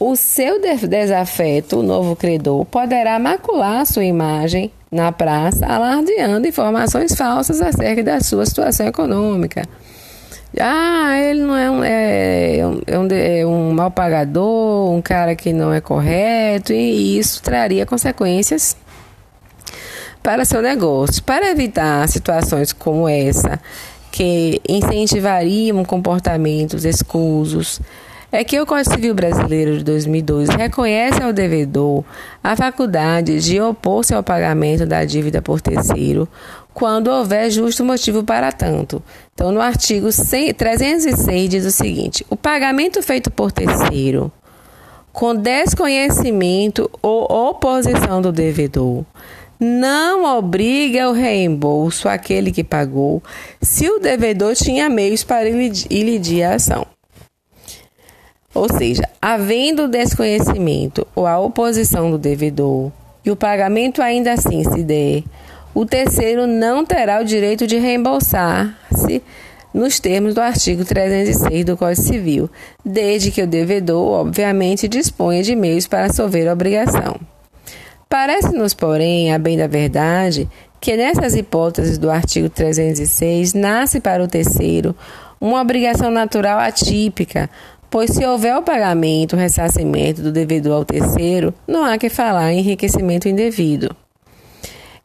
o 0.00 0.16
seu 0.16 0.60
desafeto, 0.60 1.78
o 1.78 1.82
novo 1.84 2.16
credor, 2.16 2.64
poderá 2.64 3.16
macular 3.16 3.86
sua 3.86 4.04
imagem 4.04 4.72
na 4.90 5.12
praça, 5.12 5.66
alardeando 5.66 6.48
informações 6.48 7.14
falsas 7.14 7.62
acerca 7.62 8.02
da 8.02 8.20
sua 8.20 8.44
situação 8.44 8.88
econômica. 8.88 9.62
Ah, 10.58 11.18
ele 11.20 11.40
não 11.40 11.56
é 11.56 11.70
um, 11.70 11.84
é, 11.84 12.58
é 12.58 12.98
um, 12.98 13.08
é 13.10 13.46
um 13.46 13.72
mal 13.72 13.90
pagador, 13.90 14.90
um 14.90 15.02
cara 15.02 15.36
que 15.36 15.52
não 15.52 15.72
é 15.72 15.80
correto, 15.80 16.72
e 16.72 17.18
isso 17.18 17.42
traria 17.42 17.84
consequências 17.84 18.76
para 20.22 20.44
seu 20.44 20.62
negócio. 20.62 21.22
Para 21.22 21.50
evitar 21.50 22.08
situações 22.08 22.72
como 22.72 23.08
essa, 23.08 23.60
que 24.10 24.60
incentivariam 24.68 25.84
comportamentos 25.84 26.84
escusos, 26.84 27.80
é 28.30 28.44
que 28.44 28.60
o 28.60 28.66
Código 28.66 28.94
Civil 28.94 29.14
Brasileiro 29.14 29.78
de 29.78 29.84
2002 29.84 30.50
reconhece 30.50 31.22
ao 31.22 31.32
devedor 31.32 32.04
a 32.44 32.54
faculdade 32.54 33.40
de 33.40 33.60
opor-se 33.60 34.12
ao 34.12 34.22
pagamento 34.22 34.84
da 34.84 35.04
dívida 35.04 35.40
por 35.40 35.60
terceiro 35.60 36.28
quando 36.78 37.08
houver 37.08 37.50
justo 37.50 37.84
motivo 37.84 38.22
para 38.22 38.52
tanto. 38.52 39.02
Então, 39.34 39.50
no 39.50 39.60
artigo 39.60 40.10
306 40.12 41.50
diz 41.50 41.64
o 41.64 41.72
seguinte: 41.72 42.24
o 42.30 42.36
pagamento 42.36 43.02
feito 43.02 43.32
por 43.32 43.50
terceiro, 43.50 44.30
com 45.12 45.34
desconhecimento 45.34 46.88
ou 47.02 47.24
oposição 47.48 48.22
do 48.22 48.30
devedor, 48.30 49.04
não 49.58 50.38
obriga 50.38 51.10
o 51.10 51.12
reembolso 51.12 52.08
àquele 52.08 52.52
que 52.52 52.62
pagou, 52.62 53.20
se 53.60 53.90
o 53.90 53.98
devedor 53.98 54.54
tinha 54.54 54.88
meios 54.88 55.24
para 55.24 55.48
ilidir 55.48 56.44
a 56.44 56.54
ação. 56.54 56.86
Ou 58.54 58.72
seja, 58.72 59.02
havendo 59.20 59.88
desconhecimento 59.88 61.04
ou 61.12 61.26
a 61.26 61.40
oposição 61.40 62.08
do 62.08 62.18
devedor 62.18 62.92
e 63.24 63.32
o 63.32 63.36
pagamento 63.36 64.00
ainda 64.00 64.32
assim 64.32 64.62
se 64.62 64.84
der, 64.84 65.24
o 65.80 65.86
terceiro 65.86 66.44
não 66.44 66.84
terá 66.84 67.20
o 67.20 67.24
direito 67.24 67.64
de 67.64 67.78
reembolsar-se 67.78 69.22
nos 69.72 70.00
termos 70.00 70.34
do 70.34 70.40
artigo 70.40 70.84
306 70.84 71.64
do 71.64 71.76
Código 71.76 72.02
Civil, 72.02 72.50
desde 72.84 73.30
que 73.30 73.40
o 73.40 73.46
devedor, 73.46 74.26
obviamente, 74.26 74.88
disponha 74.88 75.40
de 75.40 75.54
meios 75.54 75.86
para 75.86 76.12
solver 76.12 76.48
a 76.48 76.52
obrigação. 76.52 77.20
Parece-nos, 78.08 78.74
porém, 78.74 79.32
a 79.32 79.38
bem 79.38 79.56
da 79.56 79.68
verdade, 79.68 80.48
que 80.80 80.96
nessas 80.96 81.36
hipóteses 81.36 81.96
do 81.96 82.10
artigo 82.10 82.50
306 82.50 83.54
nasce 83.54 84.00
para 84.00 84.24
o 84.24 84.26
terceiro 84.26 84.96
uma 85.40 85.60
obrigação 85.60 86.10
natural 86.10 86.58
atípica, 86.58 87.48
pois 87.88 88.10
se 88.10 88.26
houver 88.26 88.56
o 88.56 88.62
pagamento, 88.64 89.36
o 89.36 89.38
ressarcimento 89.38 90.22
do 90.22 90.32
devedor 90.32 90.78
ao 90.78 90.84
terceiro, 90.84 91.54
não 91.68 91.84
há 91.84 91.96
que 91.96 92.08
falar 92.08 92.52
em 92.52 92.58
enriquecimento 92.58 93.28
indevido. 93.28 93.94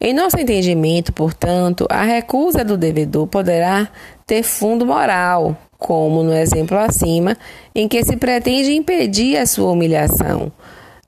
Em 0.05 0.13
nosso 0.13 0.37
entendimento, 0.37 1.13
portanto, 1.13 1.87
a 1.89 2.03
recusa 2.03 2.61
do 2.61 2.75
devedor 2.75 3.25
poderá 3.25 3.87
ter 4.27 4.43
fundo 4.43 4.85
moral, 4.85 5.57
como 5.79 6.21
no 6.21 6.33
exemplo 6.33 6.77
acima, 6.77 7.37
em 7.73 7.87
que 7.87 8.03
se 8.03 8.17
pretende 8.17 8.73
impedir 8.73 9.37
a 9.37 9.45
sua 9.45 9.71
humilhação, 9.71 10.51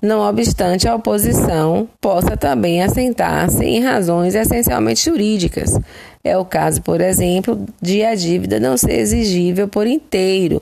não 0.01 0.21
obstante 0.21 0.87
a 0.87 0.95
oposição 0.95 1.89
possa 1.99 2.37
também 2.37 2.81
assentar-se 2.81 3.65
em 3.65 3.83
razões 3.83 4.33
essencialmente 4.33 5.03
jurídicas. 5.03 5.77
É 6.23 6.37
o 6.37 6.45
caso, 6.45 6.81
por 6.81 7.01
exemplo, 7.01 7.65
de 7.81 8.01
a 8.01 8.15
dívida 8.15 8.61
não 8.61 8.77
ser 8.77 8.93
exigível 8.93 9.67
por 9.67 9.87
inteiro, 9.87 10.61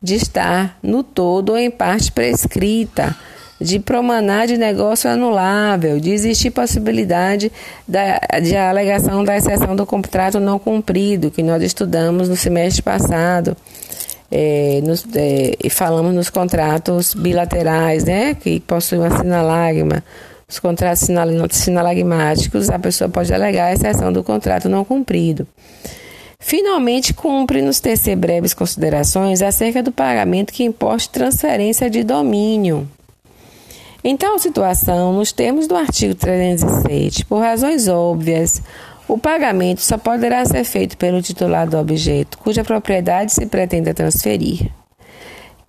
de 0.00 0.14
estar 0.14 0.78
no 0.80 1.02
todo 1.02 1.50
ou 1.50 1.58
em 1.58 1.70
parte 1.70 2.12
prescrita 2.12 3.16
de 3.62 3.78
promanar 3.78 4.46
de 4.46 4.56
negócio 4.56 5.08
anulável, 5.08 6.00
de 6.00 6.10
existir 6.10 6.50
possibilidade 6.50 7.50
da, 7.86 8.18
de 8.42 8.56
alegação 8.56 9.24
da 9.24 9.36
exceção 9.36 9.76
do 9.76 9.86
contrato 9.86 10.40
não 10.40 10.58
cumprido, 10.58 11.30
que 11.30 11.42
nós 11.42 11.62
estudamos 11.62 12.28
no 12.28 12.36
semestre 12.36 12.82
passado. 12.82 13.56
É, 14.34 14.80
nos, 14.82 15.06
é, 15.14 15.56
e 15.62 15.68
falamos 15.68 16.14
nos 16.14 16.30
contratos 16.30 17.12
bilaterais, 17.12 18.04
né, 18.04 18.34
que 18.34 18.60
possuem 18.60 19.02
uma 19.02 19.18
sinalagma, 19.18 20.02
os 20.48 20.58
contratos 20.58 21.06
sinalagmáticos, 21.50 22.70
a 22.70 22.78
pessoa 22.78 23.10
pode 23.10 23.32
alegar 23.32 23.66
a 23.66 23.72
exceção 23.72 24.12
do 24.12 24.24
contrato 24.24 24.68
não 24.68 24.84
cumprido. 24.84 25.46
Finalmente, 26.38 27.14
cumpre-nos 27.14 27.78
tecer 27.78 28.16
breves 28.16 28.52
considerações 28.52 29.40
acerca 29.40 29.80
do 29.80 29.92
pagamento 29.92 30.52
que 30.52 30.64
importe 30.64 31.08
transferência 31.08 31.88
de 31.88 32.02
domínio. 32.02 32.88
Em 34.04 34.16
tal 34.16 34.36
situação, 34.36 35.12
nos 35.12 35.30
termos 35.30 35.68
do 35.68 35.76
artigo 35.76 36.12
306, 36.12 37.22
por 37.22 37.38
razões 37.40 37.86
óbvias, 37.86 38.60
o 39.06 39.16
pagamento 39.16 39.80
só 39.80 39.96
poderá 39.96 40.44
ser 40.44 40.64
feito 40.64 40.96
pelo 40.96 41.22
titular 41.22 41.68
do 41.68 41.78
objeto 41.78 42.36
cuja 42.38 42.64
propriedade 42.64 43.32
se 43.32 43.46
pretenda 43.46 43.94
transferir. 43.94 44.72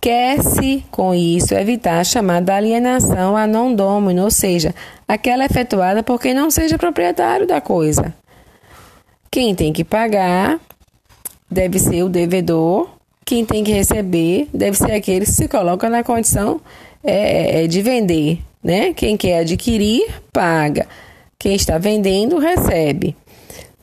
Quer-se, 0.00 0.84
com 0.90 1.14
isso, 1.14 1.54
evitar 1.54 2.00
a 2.00 2.04
chamada 2.04 2.56
alienação 2.56 3.36
a 3.36 3.46
non 3.46 3.72
domino, 3.72 4.24
ou 4.24 4.30
seja, 4.32 4.74
aquela 5.06 5.44
efetuada 5.44 6.02
por 6.02 6.20
quem 6.20 6.34
não 6.34 6.50
seja 6.50 6.76
proprietário 6.76 7.46
da 7.46 7.60
coisa. 7.60 8.12
Quem 9.30 9.54
tem 9.54 9.72
que 9.72 9.84
pagar 9.84 10.58
deve 11.48 11.78
ser 11.78 12.02
o 12.02 12.08
devedor, 12.08 12.90
quem 13.24 13.46
tem 13.46 13.62
que 13.62 13.72
receber 13.72 14.48
deve 14.52 14.76
ser 14.76 14.90
aquele 14.90 15.24
que 15.24 15.32
se 15.32 15.46
coloca 15.46 15.88
na 15.88 16.02
condição 16.02 16.60
é, 17.04 17.64
é 17.64 17.66
de 17.66 17.82
vender, 17.82 18.38
né? 18.62 18.92
Quem 18.94 19.16
quer 19.16 19.40
adquirir, 19.40 20.02
paga. 20.32 20.86
Quem 21.38 21.54
está 21.54 21.76
vendendo, 21.76 22.38
recebe. 22.38 23.14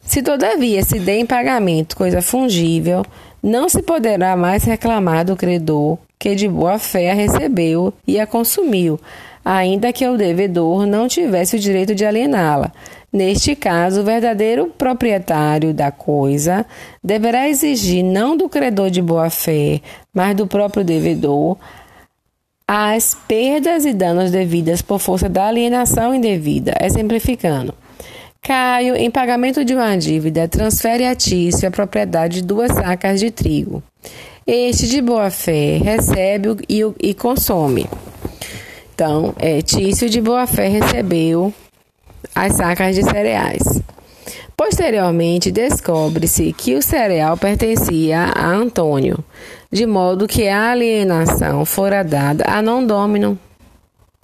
Se 0.01 0.21
todavia 0.21 0.83
se 0.83 0.99
der 0.99 1.19
em 1.19 1.25
pagamento 1.25 1.95
coisa 1.95 2.21
fungível, 2.21 3.05
não 3.41 3.69
se 3.69 3.81
poderá 3.81 4.35
mais 4.35 4.63
reclamar 4.63 5.23
do 5.23 5.35
credor 5.35 5.97
que 6.19 6.35
de 6.35 6.47
boa 6.47 6.77
fé 6.77 7.11
a 7.11 7.13
recebeu 7.15 7.93
e 8.05 8.19
a 8.19 8.27
consumiu, 8.27 8.99
ainda 9.43 9.91
que 9.91 10.07
o 10.07 10.17
devedor 10.17 10.85
não 10.85 11.07
tivesse 11.07 11.55
o 11.55 11.59
direito 11.59 11.95
de 11.95 12.05
aliená-la. 12.05 12.71
Neste 13.11 13.55
caso, 13.55 14.01
o 14.01 14.03
verdadeiro 14.03 14.67
proprietário 14.77 15.73
da 15.73 15.91
coisa 15.91 16.65
deverá 17.03 17.49
exigir 17.49 18.03
não 18.03 18.37
do 18.37 18.47
credor 18.47 18.89
de 18.89 19.01
boa 19.01 19.29
fé, 19.29 19.81
mas 20.13 20.35
do 20.35 20.45
próprio 20.45 20.83
devedor 20.83 21.57
as 22.73 23.17
perdas 23.27 23.83
e 23.83 23.91
danos 23.91 24.31
devidas 24.31 24.81
por 24.81 24.97
força 24.97 25.27
da 25.27 25.45
alienação 25.47 26.15
indevida, 26.15 26.73
exemplificando. 26.79 27.73
Caio, 28.41 28.95
em 28.95 29.11
pagamento 29.11 29.65
de 29.65 29.75
uma 29.75 29.97
dívida, 29.97 30.47
transfere 30.47 31.05
a 31.05 31.13
Tício 31.13 31.67
a 31.67 31.71
propriedade 31.71 32.35
de 32.35 32.47
duas 32.47 32.71
sacas 32.71 33.19
de 33.19 33.29
trigo. 33.29 33.83
Este, 34.47 34.87
de 34.87 35.01
boa 35.01 35.29
fé, 35.29 35.79
recebe 35.83 36.47
e, 36.69 36.81
e 37.01 37.13
consome. 37.13 37.89
Então, 38.95 39.35
é, 39.37 39.61
Tício, 39.61 40.09
de 40.09 40.21
boa 40.21 40.47
fé, 40.47 40.69
recebeu 40.69 41.53
as 42.33 42.55
sacas 42.55 42.95
de 42.95 43.03
cereais. 43.03 43.81
Posteriormente, 44.55 45.51
descobre-se 45.51 46.53
que 46.53 46.75
o 46.75 46.81
cereal 46.81 47.35
pertencia 47.37 48.31
a 48.35 48.47
Antônio, 48.47 49.23
de 49.71 49.85
modo 49.85 50.27
que 50.27 50.47
a 50.47 50.71
alienação 50.71 51.65
fora 51.65 52.03
dada 52.03 52.43
a 52.47 52.61
não 52.61 52.85
domino, 52.85 53.39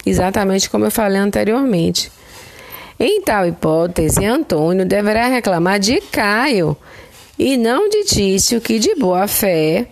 exatamente 0.06 0.70
como 0.70 0.84
eu 0.84 0.90
falei 0.90 1.18
anteriormente. 1.18 2.12
Em 3.00 3.22
tal 3.22 3.46
hipótese, 3.46 4.24
Antônio 4.24 4.84
deverá 4.84 5.28
reclamar 5.28 5.78
de 5.78 6.00
Caio 6.00 6.76
e 7.38 7.56
não 7.56 7.88
de 7.88 8.04
Tício, 8.04 8.60
que 8.60 8.78
de 8.78 8.94
boa 8.96 9.28
fé 9.28 9.86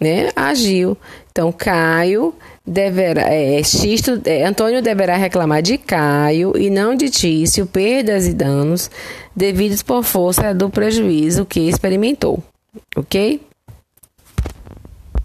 né, 0.00 0.30
agiu. 0.34 0.96
Então, 1.30 1.52
Caio 1.52 2.34
deverá, 2.66 3.22
é, 3.32 3.62
Xisto, 3.62 4.20
é, 4.24 4.44
Antônio 4.44 4.82
deverá 4.82 5.16
reclamar 5.16 5.62
de 5.62 5.78
Caio 5.78 6.56
e 6.56 6.70
não 6.70 6.94
de 6.94 7.10
Tício 7.10 7.66
perdas 7.66 8.26
e 8.26 8.34
danos 8.34 8.90
devidos 9.34 9.82
por 9.82 10.02
força 10.02 10.54
do 10.54 10.70
prejuízo 10.70 11.44
que 11.44 11.60
experimentou, 11.68 12.42
ok? 12.96 13.40